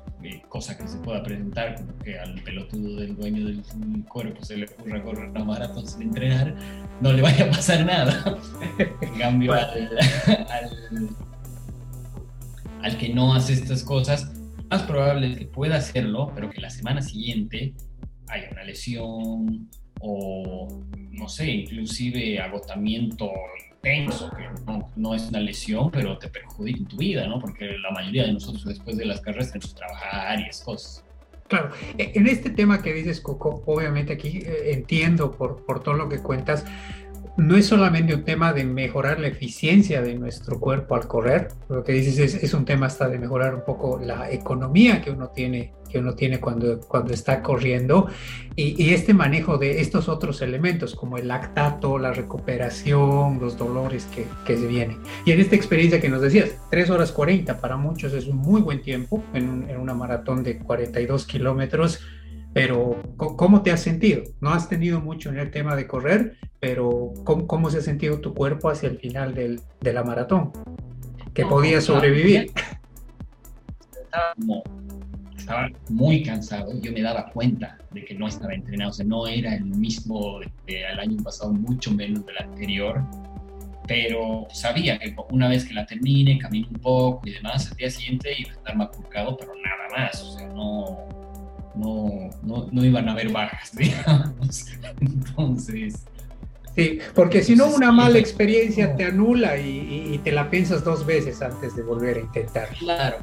cosa 0.49 0.77
que 0.77 0.87
se 0.87 0.97
pueda 0.97 1.23
presentar, 1.23 1.75
como 1.75 1.97
que 1.99 2.17
al 2.19 2.41
pelotudo 2.41 2.99
del 2.99 3.15
dueño 3.15 3.45
del 3.45 3.63
cuerpo 4.05 4.43
se 4.43 4.57
le 4.57 4.65
ocurra 4.65 5.03
correr 5.03 5.29
una 5.29 5.43
maratón 5.43 5.87
sin 5.87 6.03
entrenar, 6.03 6.55
no 7.01 7.13
le 7.13 7.21
vaya 7.21 7.45
a 7.45 7.49
pasar 7.49 7.85
nada. 7.85 8.37
en 8.77 9.19
cambio, 9.19 9.53
al, 9.53 9.89
al, 12.81 12.97
que 12.97 13.09
no 13.13 13.33
hace 13.33 13.53
estas 13.53 13.83
cosas, 13.83 14.31
más 14.69 14.83
probable 14.83 15.31
es 15.31 15.37
que 15.37 15.45
pueda 15.45 15.77
hacerlo, 15.77 16.31
pero 16.33 16.49
que 16.49 16.61
la 16.61 16.69
semana 16.69 17.01
siguiente 17.01 17.73
haya 18.27 18.49
una 18.51 18.63
lesión 18.63 19.69
o, 20.01 20.83
no 21.11 21.29
sé, 21.29 21.47
inclusive 21.47 22.39
agotamiento 22.39 23.31
que 23.87 24.49
no, 24.95 25.15
es 25.15 25.29
una 25.29 25.39
lesión, 25.39 25.91
pero 25.91 26.17
te 26.17 26.27
perjudica 26.27 26.87
tu 26.89 26.97
vida, 26.97 27.27
¿no? 27.27 27.39
Porque 27.39 27.77
la 27.77 27.91
mayoría 27.91 28.25
de 28.25 28.33
nosotros 28.33 28.65
después 28.65 28.97
de 28.97 29.05
las 29.05 29.21
carreras 29.21 29.51
tenemos 29.51 29.73
que 29.73 29.79
trabajar 29.79 30.39
y 30.39 30.43
esas 30.43 30.63
cosas. 30.63 31.03
Claro, 31.47 31.71
e, 31.97 32.11
en 32.15 32.27
este 32.27 32.49
tema 32.49 32.81
que 32.81 32.93
dices, 32.93 33.21
Coco, 33.21 33.63
obviamente 33.65 34.13
aquí 34.13 34.39
eh, 34.39 34.73
entiendo 34.73 35.31
por, 35.31 35.65
por 35.65 35.81
todo 35.81 35.95
lo 35.95 36.09
que 36.09 36.19
cuentas, 36.19 36.65
no 37.37 37.55
es 37.55 37.67
solamente 37.67 38.15
un 38.15 38.23
tema 38.23 38.51
de 38.51 38.63
mejorar 38.63 39.19
la 39.19 39.27
eficiencia 39.27 40.01
de 40.01 40.15
nuestro 40.15 40.59
cuerpo 40.59 40.95
al 40.95 41.07
correr, 41.07 41.49
lo 41.69 41.83
que 41.83 41.93
dices 41.93 42.33
es, 42.43 42.53
un 42.53 42.65
tema 42.65 42.87
hasta 42.87 43.07
de 43.07 43.19
mejorar 43.19 43.53
un 43.53 43.63
poco 43.63 43.99
la 44.03 44.31
economía 44.31 45.01
que 45.01 45.11
uno 45.11 45.29
tiene, 45.29 45.73
que 45.87 45.99
uno 45.99 46.15
tiene 46.15 46.39
cuando, 46.39 46.79
cuando 46.79 47.13
está 47.13 47.43
corriendo 47.43 48.07
y, 48.55 48.91
este 48.91 49.13
manejo 49.13 49.59
de 49.59 49.81
estos 49.81 50.09
otros 50.09 50.41
elementos 50.41 50.95
como 50.95 51.19
el 51.19 51.27
lactato, 51.27 51.99
la 51.99 52.11
recuperación, 52.11 53.39
los 53.39 53.55
dolores 53.55 54.07
que, 54.15 54.25
que, 54.45 54.57
se 54.57 54.65
vienen. 54.65 54.97
Y 55.23 55.31
en 55.31 55.39
esta 55.39 55.55
experiencia 55.55 56.01
que 56.01 56.09
nos 56.09 56.21
decías, 56.21 56.49
3 56.71 56.89
horas 56.89 57.11
40 57.11 57.59
para 57.59 57.77
muchos 57.77 58.13
es 58.13 58.25
un 58.25 58.37
muy 58.37 58.61
buen 58.61 58.81
tiempo 58.81 59.23
en, 59.33 59.69
en 59.69 59.77
una 59.79 59.93
maratón 59.93 60.41
de 60.41 60.57
42 60.57 61.27
kilómetros 61.27 61.99
pero 62.53 63.01
¿cómo 63.17 63.61
te 63.61 63.71
has 63.71 63.81
sentido? 63.81 64.23
No 64.41 64.51
has 64.51 64.67
tenido 64.69 64.99
mucho 64.99 65.29
en 65.29 65.37
el 65.37 65.51
tema 65.51 65.75
de 65.75 65.87
correr, 65.87 66.37
pero 66.59 67.13
¿cómo, 67.23 67.69
se 67.69 67.77
ha 67.77 67.81
sentido 67.81 68.19
tu 68.19 68.33
cuerpo 68.33 68.69
hacia 68.69 68.89
el 68.89 68.97
final 68.97 69.35
del, 69.35 69.61
de 69.81 69.93
la 69.93 70.03
maratón? 70.03 70.51
Que 71.33 71.45
podías 71.45 71.83
sobrevivir. 71.83 72.51
Estaba, 75.37 75.69
muy 75.89 76.23
cansado, 76.23 76.73
yo 76.81 76.91
me 76.91 77.01
daba 77.01 77.29
cuenta 77.31 77.77
de 77.91 78.03
que 78.03 78.15
no 78.15 78.27
estaba 78.27 78.53
entrenado, 78.53 78.89
o 78.89 78.93
sea, 78.93 79.05
no 79.05 79.27
era 79.27 79.55
el 79.55 79.63
mismo 79.63 80.39
del 80.65 80.99
año 80.99 81.23
pasado, 81.23 81.53
mucho 81.53 81.93
menos 81.93 82.25
del 82.25 82.37
anterior, 82.37 83.01
pero 83.87 84.47
sabía 84.51 84.99
que 84.99 85.15
una 85.29 85.47
vez 85.47 85.63
que 85.63 85.73
la 85.73 85.85
termine, 85.85 86.37
camino 86.37 86.67
un 86.69 86.79
poco 86.79 87.25
y 87.25 87.31
demás, 87.31 87.71
al 87.71 87.77
día 87.77 87.89
siguiente 87.89 88.35
iba 88.37 88.49
a 88.49 88.53
estar 88.53 88.75
maculcado, 88.75 89.37
pero 89.37 89.53
nada 89.55 89.87
más, 89.95 90.21
o 90.21 90.37
sea, 90.37 90.47
no, 90.49 91.07
no, 91.77 92.29
no, 92.43 92.67
no 92.71 92.85
iban 92.85 93.07
a 93.09 93.13
haber 93.13 93.31
bajas, 93.31 93.71
digamos. 93.75 94.65
Entonces... 94.99 96.05
Sí, 96.77 96.99
porque 97.15 97.41
si 97.41 97.55
no 97.55 97.73
una 97.73 97.91
mala 97.91 98.19
experiencia 98.19 98.95
te 98.95 99.05
anula 99.05 99.57
y, 99.57 100.21
te 100.23 100.31
la 100.31 100.47
piensas 100.51 100.83
dos 100.83 101.07
veces 101.07 101.41
antes 101.41 101.75
de 101.75 101.81
volver 101.81 102.17
a 102.17 102.19
intentar. 102.19 102.69
Claro, 102.77 103.17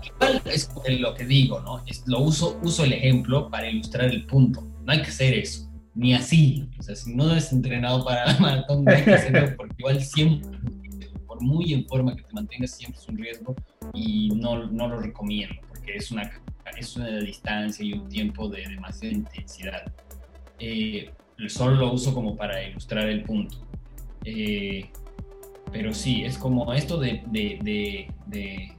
es 0.44 0.68
lo 0.98 1.14
que 1.14 1.24
digo, 1.24 1.60
¿no? 1.60 1.80
Es, 1.86 2.02
lo 2.06 2.18
uso, 2.18 2.58
uso 2.64 2.82
el 2.82 2.94
ejemplo 2.94 3.48
para 3.50 3.70
ilustrar 3.70 4.06
el 4.06 4.26
punto. 4.26 4.60
No 4.82 4.90
hay 4.90 5.02
que 5.02 5.10
hacer 5.10 5.34
eso, 5.34 5.70
ni 5.94 6.14
así. 6.14 6.68
O 6.80 6.82
sea, 6.82 6.96
si 6.96 7.14
no 7.14 7.30
eres 7.30 7.52
entrenado 7.52 8.04
para 8.04 8.26
la 8.26 8.40
maratón, 8.40 8.84
no 8.84 8.90
hay 8.90 9.04
que 9.04 9.14
hacerlo 9.14 9.54
porque 9.56 9.74
igual 9.78 10.02
siempre, 10.02 10.58
por 11.24 11.40
muy 11.40 11.74
en 11.74 11.86
forma 11.86 12.16
que 12.16 12.24
te 12.24 12.32
mantengas, 12.32 12.72
siempre 12.72 13.00
es 13.00 13.08
un 13.08 13.18
riesgo 13.18 13.54
y 13.92 14.30
no, 14.30 14.66
no 14.66 14.88
lo 14.88 14.98
recomiendo 14.98 15.54
porque 15.68 15.94
es 15.94 16.10
una 16.10 16.28
es 16.76 16.96
una 16.96 17.08
distancia 17.18 17.84
y 17.84 17.92
un 17.92 18.08
tiempo 18.08 18.48
de 18.48 18.66
demasiada 18.66 19.14
intensidad. 19.14 19.92
Eh, 20.58 21.10
solo 21.48 21.76
lo 21.76 21.92
uso 21.92 22.14
como 22.14 22.36
para 22.36 22.62
ilustrar 22.62 23.08
el 23.08 23.22
punto. 23.22 23.56
Eh, 24.24 24.90
pero 25.72 25.92
sí, 25.92 26.24
es 26.24 26.38
como 26.38 26.72
esto 26.72 26.98
de, 26.98 27.22
de, 27.26 27.58
de, 27.62 28.76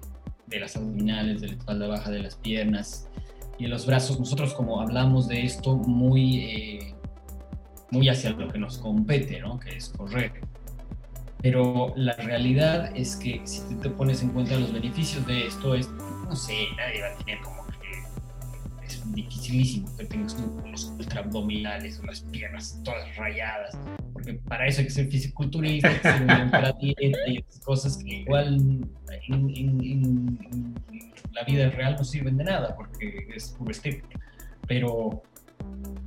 de, 0.47 0.59
las 0.59 0.75
abdominales, 0.75 1.41
de 1.41 1.47
la 1.47 1.53
espalda 1.53 1.87
baja 1.87 2.09
de 2.09 2.19
las 2.19 2.35
piernas 2.35 3.09
y 3.57 3.63
de 3.63 3.69
los 3.69 3.85
brazos. 3.85 4.19
Nosotros 4.19 4.53
como 4.53 4.81
hablamos 4.81 5.27
de 5.27 5.43
esto 5.43 5.75
muy, 5.75 6.39
eh, 6.39 6.95
muy 7.91 8.07
hacia 8.09 8.31
lo 8.31 8.47
que 8.47 8.57
nos 8.57 8.77
compete, 8.77 9.41
¿no? 9.41 9.59
que 9.59 9.75
es 9.75 9.89
correr. 9.89 10.31
Pero 11.41 11.93
la 11.95 12.13
realidad 12.13 12.91
es 12.95 13.15
que 13.17 13.41
si 13.45 13.61
te 13.75 13.89
pones 13.89 14.23
en 14.23 14.29
cuenta 14.29 14.57
los 14.57 14.73
beneficios 14.73 15.27
de 15.27 15.47
esto, 15.47 15.75
es, 15.75 15.89
no 15.89 16.35
sé, 16.35 16.53
nadie 16.77 17.01
va 17.01 17.07
a 17.09 17.17
tener 17.17 17.39
como 17.41 17.64
dificilísimo 19.15 19.95
que 19.97 20.05
tengas 20.05 20.37
los 20.69 20.85
ultra 20.85 21.21
abdominales 21.21 21.99
o 21.99 22.05
las 22.05 22.21
piernas 22.21 22.79
todas 22.83 23.15
rayadas, 23.15 23.77
porque 24.13 24.33
para 24.33 24.67
eso 24.67 24.81
hay 24.81 24.87
que 24.87 24.93
ser 24.93 25.07
fisiculturista, 25.07 25.87
hay 25.87 25.95
que 25.95 26.01
ser 26.01 26.21
una 26.23 26.75
y 26.81 27.43
cosas 27.63 27.97
que 27.97 28.15
igual 28.17 28.55
en, 29.27 30.75
la 31.33 31.43
vida 31.43 31.69
real 31.69 31.95
no 31.97 32.03
sirven 32.03 32.37
de 32.37 32.43
nada, 32.43 32.75
porque 32.75 33.27
es 33.35 33.49
puro 33.57 33.71
estético. 33.71 34.07
Pero 34.67 35.23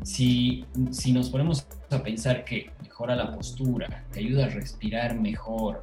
si, 0.02 0.64
si 0.90 1.12
nos 1.12 1.28
ponemos 1.28 1.66
a 1.90 2.02
pensar 2.02 2.44
que 2.44 2.70
mejora 2.82 3.14
la 3.14 3.34
postura, 3.34 4.04
te 4.12 4.20
ayuda 4.20 4.46
a 4.46 4.48
respirar 4.48 5.18
mejor, 5.18 5.80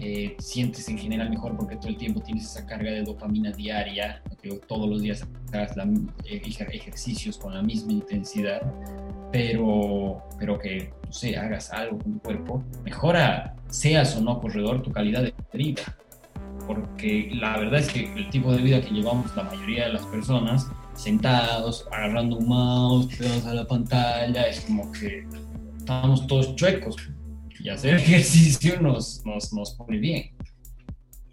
eh, 0.00 0.36
sientes 0.38 0.88
en 0.88 0.96
general 0.96 1.28
mejor 1.28 1.56
porque 1.56 1.74
todo 1.74 1.88
el 1.88 1.96
tiempo 1.96 2.20
tienes 2.20 2.44
esa 2.44 2.64
carga 2.64 2.92
de 2.92 3.02
dopamina 3.02 3.50
diaria, 3.50 4.22
todos 4.68 4.88
los 4.88 5.02
días 5.02 5.26
hagas 5.52 5.76
eh, 6.24 6.40
ejercicios 6.44 7.36
con 7.36 7.52
la 7.52 7.62
misma 7.62 7.92
intensidad, 7.92 8.62
pero, 9.32 10.22
pero 10.38 10.56
que, 10.56 10.92
no 11.04 11.12
sé, 11.12 11.36
hagas 11.36 11.72
algo 11.72 11.98
con 11.98 12.12
tu 12.12 12.18
cuerpo, 12.20 12.64
mejora, 12.84 13.56
seas 13.70 14.16
o 14.16 14.20
no 14.20 14.40
corredor, 14.40 14.82
tu 14.82 14.92
calidad 14.92 15.22
de 15.22 15.34
vida. 15.52 15.82
Porque 16.64 17.30
la 17.34 17.58
verdad 17.58 17.80
es 17.80 17.88
que 17.88 18.12
el 18.14 18.30
tipo 18.30 18.52
de 18.52 18.62
vida 18.62 18.80
que 18.80 18.90
llevamos 18.90 19.34
la 19.34 19.42
mayoría 19.42 19.86
de 19.86 19.94
las 19.94 20.06
personas, 20.06 20.68
sentados, 20.94 21.88
agarrando 21.90 22.36
un 22.36 22.46
mouse, 22.46 23.06
pegados 23.16 23.46
a 23.46 23.54
la 23.54 23.66
pantalla, 23.66 24.46
es 24.46 24.60
como 24.60 24.92
que 24.92 25.26
estamos 25.76 26.24
todos 26.28 26.54
chuecos 26.54 26.96
y 27.60 27.68
hacer 27.68 27.94
ejercicio 27.94 28.80
nos, 28.80 29.24
nos, 29.24 29.52
nos 29.52 29.72
pone 29.72 29.98
bien. 29.98 30.30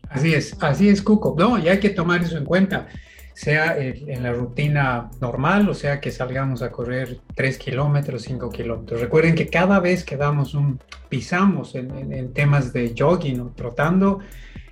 Así 0.09 0.33
es, 0.33 0.55
así 0.61 0.89
es, 0.89 1.01
Cuco. 1.01 1.35
No, 1.37 1.57
y 1.57 1.67
hay 1.67 1.79
que 1.79 1.89
tomar 1.89 2.21
eso 2.21 2.37
en 2.37 2.45
cuenta, 2.45 2.87
sea 3.33 3.77
en 3.77 4.23
la 4.23 4.31
rutina 4.31 5.09
normal, 5.19 5.67
o 5.67 5.73
sea 5.73 5.99
que 5.99 6.11
salgamos 6.11 6.61
a 6.61 6.71
correr 6.71 7.19
3 7.35 7.57
kilómetros, 7.57 8.23
5 8.23 8.49
kilómetros. 8.49 9.01
Recuerden 9.01 9.35
que 9.35 9.47
cada 9.47 9.79
vez 9.79 10.03
que 10.03 10.15
damos 10.15 10.53
un, 10.53 10.79
pisamos 11.09 11.75
en, 11.75 12.13
en 12.13 12.33
temas 12.33 12.71
de 12.71 12.93
jogging 12.97 13.41
o 13.41 13.47
trotando, 13.55 14.19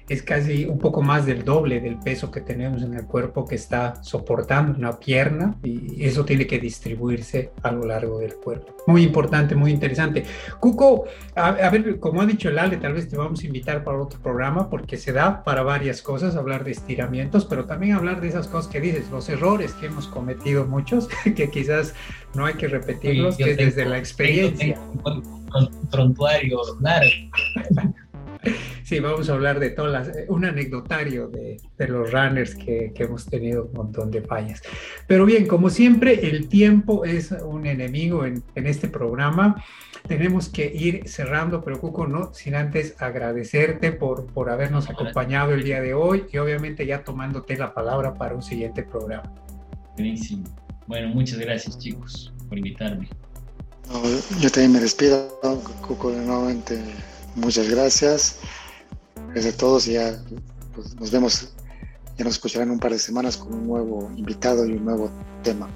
es 0.09 0.21
casi 0.21 0.65
un 0.65 0.79
poco 0.79 1.01
más 1.01 1.25
del 1.25 1.43
doble 1.43 1.79
del 1.79 1.97
peso 1.97 2.29
que 2.29 2.41
tenemos 2.41 2.83
en 2.83 2.93
el 2.93 3.05
cuerpo 3.05 3.45
que 3.45 3.55
está 3.55 4.03
soportando 4.03 4.77
una 4.77 4.99
pierna 4.99 5.55
y 5.63 6.03
eso 6.03 6.25
tiene 6.25 6.45
que 6.45 6.59
distribuirse 6.59 7.51
a 7.61 7.71
lo 7.71 7.85
largo 7.85 8.19
del 8.19 8.35
cuerpo. 8.35 8.75
Muy 8.85 9.03
importante, 9.03 9.55
muy 9.55 9.71
interesante. 9.71 10.25
Cuco, 10.59 11.05
a, 11.35 11.51
ver, 11.69 11.99
como 11.99 12.21
ha 12.21 12.25
dicho 12.25 12.49
el 12.49 12.59
Ale, 12.59 12.77
tal 12.77 12.93
vez 12.93 13.07
te 13.07 13.15
vamos 13.15 13.43
a 13.43 13.47
invitar 13.47 13.83
para 13.83 14.01
otro 14.01 14.19
programa 14.19 14.69
porque 14.69 14.97
se 14.97 15.13
da 15.13 15.43
para 15.43 15.63
varias 15.63 16.01
cosas, 16.01 16.35
hablar 16.35 16.65
de 16.65 16.71
estiramientos, 16.71 17.45
pero 17.45 17.65
también 17.65 17.93
hablar 17.93 18.19
de 18.19 18.27
esas 18.27 18.47
cosas 18.47 18.69
que 18.69 18.81
dices, 18.81 19.09
los 19.09 19.29
errores 19.29 19.71
que 19.73 19.85
hemos 19.85 20.07
cometido 20.07 20.65
muchos, 20.65 21.07
que 21.35 21.49
quizás 21.49 21.93
no 22.33 22.45
hay 22.45 22.55
que 22.55 22.67
repetirlos, 22.67 23.37
que 23.37 23.55
desde 23.55 23.85
la 23.85 23.97
experiencia. 23.97 24.77
prontuario, 25.91 26.59
claro. 26.79 27.07
Sí, 28.93 28.99
vamos 28.99 29.27
a 29.27 29.33
hablar 29.33 29.59
de 29.59 29.71
todas 29.71 29.91
las, 29.91 30.15
un 30.27 30.45
anecdotario 30.45 31.27
de, 31.27 31.59
de 31.79 31.87
los 31.87 32.11
runners 32.11 32.53
que, 32.53 32.91
que, 32.93 33.05
hemos 33.05 33.25
tenido 33.25 33.63
un 33.63 33.73
montón 33.73 34.11
de 34.11 34.21
fallas. 34.21 34.61
Pero 35.07 35.25
bien, 35.25 35.47
como 35.47 35.71
siempre, 35.71 36.29
el 36.29 36.47
tiempo 36.47 37.03
es 37.03 37.31
un 37.31 37.65
enemigo 37.65 38.23
en, 38.23 38.43
en 38.53 38.67
este 38.67 38.87
programa. 38.87 39.65
Tenemos 40.07 40.47
que 40.47 40.71
ir 40.71 41.09
cerrando, 41.09 41.63
pero 41.63 41.79
Cuco, 41.79 42.05
no 42.05 42.35
sin 42.35 42.53
antes 42.53 42.93
agradecerte 42.99 43.93
por, 43.93 44.27
por 44.27 44.51
habernos 44.51 44.87
acompañado 44.87 45.53
el 45.53 45.63
día 45.63 45.81
de 45.81 45.95
hoy 45.95 46.25
y 46.31 46.37
obviamente 46.37 46.85
ya 46.85 47.03
tomándote 47.03 47.57
la 47.57 47.73
palabra 47.73 48.13
para 48.13 48.35
un 48.35 48.43
siguiente 48.43 48.83
programa. 48.83 49.33
Buenísimo. 49.95 50.43
Bueno, 50.85 51.07
muchas 51.15 51.39
gracias 51.39 51.79
chicos 51.79 52.31
por 52.47 52.59
invitarme. 52.59 53.09
No, 53.87 54.03
yo 54.39 54.51
también 54.51 54.73
me 54.73 54.81
despido, 54.81 55.39
Cuco, 55.81 56.11
nuevamente 56.11 56.79
muchas 57.35 57.67
gracias. 57.67 58.37
Gracias 59.33 59.55
a 59.55 59.57
todos 59.57 59.87
y 59.87 59.93
ya 59.93 60.21
pues, 60.75 60.95
nos 60.95 61.11
vemos, 61.11 61.53
ya 62.17 62.23
nos 62.23 62.35
escucharán 62.35 62.69
un 62.69 62.79
par 62.79 62.91
de 62.91 62.99
semanas 62.99 63.35
con 63.35 63.53
un 63.53 63.67
nuevo 63.67 64.11
invitado 64.15 64.65
y 64.65 64.73
un 64.73 64.85
nuevo 64.85 65.11
tema. 65.43 65.67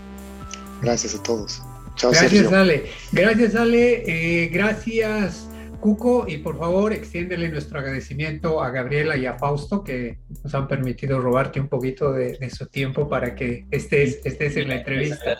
Gracias 0.81 1.15
a 1.15 1.23
todos. 1.23 1.61
Chao, 1.95 2.11
gracias, 2.11 2.31
Sergio. 2.31 2.55
Ale. 2.55 2.85
Gracias, 3.11 3.55
Ale. 3.55 4.03
Eh, 4.05 4.47
gracias, 4.49 5.49
Cuco. 5.79 6.25
Y 6.27 6.37
por 6.37 6.59
favor, 6.59 6.93
extiéndele 6.93 7.49
nuestro 7.49 7.79
agradecimiento 7.79 8.61
a 8.61 8.69
Gabriela 8.69 9.17
y 9.17 9.25
a 9.25 9.39
Fausto 9.39 9.83
que 9.83 10.19
nos 10.43 10.53
han 10.53 10.67
permitido 10.67 11.19
robarte 11.19 11.59
un 11.59 11.67
poquito 11.67 12.11
de, 12.11 12.37
de 12.37 12.49
su 12.51 12.67
tiempo 12.67 13.09
para 13.09 13.33
que 13.33 13.65
estés, 13.71 14.19
estés 14.23 14.55
en 14.57 14.67
la 14.67 14.75
entrevista. 14.75 15.35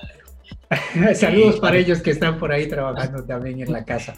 Saludos 1.16 1.60
para 1.60 1.78
ellos 1.78 2.02
que 2.02 2.12
están 2.12 2.40
por 2.40 2.52
ahí 2.52 2.68
trabajando 2.68 3.24
también 3.24 3.62
en 3.62 3.72
la 3.72 3.86
casa. 3.86 4.16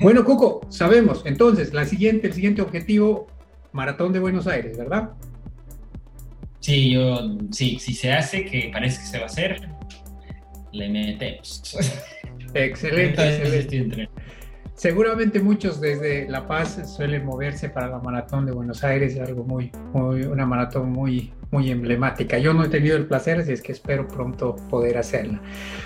Bueno, 0.00 0.24
Cuco, 0.24 0.66
sabemos. 0.70 1.22
Entonces, 1.26 1.72
la 1.74 1.84
siguiente, 1.84 2.28
el 2.28 2.32
siguiente 2.32 2.62
objetivo, 2.62 3.28
Maratón 3.74 4.12
de 4.12 4.20
Buenos 4.20 4.46
Aires, 4.46 4.78
¿verdad? 4.78 5.10
Sí, 6.60 6.92
yo, 6.92 7.36
sí, 7.50 7.78
si 7.80 7.92
se 7.92 8.12
hace, 8.12 8.44
que 8.44 8.70
parece 8.72 9.00
que 9.00 9.06
se 9.06 9.18
va 9.18 9.24
a 9.24 9.26
hacer, 9.26 9.68
le 10.70 10.88
metemos. 10.88 11.76
Excelente, 12.54 13.42
excelente. 13.42 14.08
Seguramente 14.76 15.40
muchos 15.40 15.80
desde 15.80 16.28
La 16.28 16.46
Paz 16.46 16.80
suelen 16.96 17.24
moverse 17.24 17.68
para 17.68 17.88
la 17.88 17.98
maratón 17.98 18.46
de 18.46 18.52
Buenos 18.52 18.84
Aires, 18.84 19.14
es 19.14 19.20
algo 19.20 19.42
muy, 19.42 19.72
muy, 19.92 20.22
una 20.22 20.46
maratón 20.46 20.92
muy, 20.92 21.32
muy 21.54 21.70
emblemática. 21.70 22.36
Yo 22.36 22.52
no 22.52 22.64
he 22.64 22.68
tenido 22.68 22.96
el 22.96 23.06
placer, 23.06 23.38
así 23.38 23.52
es 23.52 23.62
que 23.62 23.70
espero 23.70 24.08
pronto 24.08 24.56
poder 24.68 24.98
hacerla. 24.98 25.40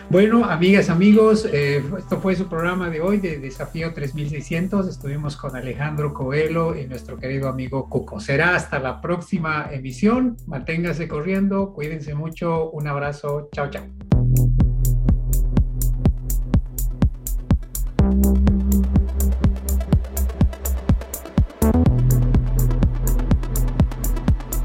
Bueno, 0.09 0.47
amigas, 0.47 0.89
amigos, 0.89 1.47
eh, 1.53 1.85
esto 1.99 2.19
fue 2.23 2.35
su 2.35 2.49
programa 2.49 2.89
de 2.89 3.03
hoy 3.03 3.19
de 3.19 3.39
Desafío 3.39 3.93
3600. 3.93 4.89
Estuvimos 4.89 5.37
con 5.37 5.55
Alejandro 5.55 6.15
Coelho 6.15 6.75
y 6.75 6.87
nuestro 6.87 7.19
querido 7.19 7.51
amigo 7.51 7.87
Cuco. 7.91 8.19
Será 8.19 8.57
hasta 8.57 8.79
la 8.79 9.03
próxima 9.03 9.69
emisión. 9.71 10.39
Manténgase 10.47 11.07
corriendo, 11.07 11.75
cuídense 11.75 12.15
mucho. 12.15 12.71
Un 12.71 12.89
abrazo. 12.89 13.51
Chao, 13.53 13.69
chao. 13.69 14.18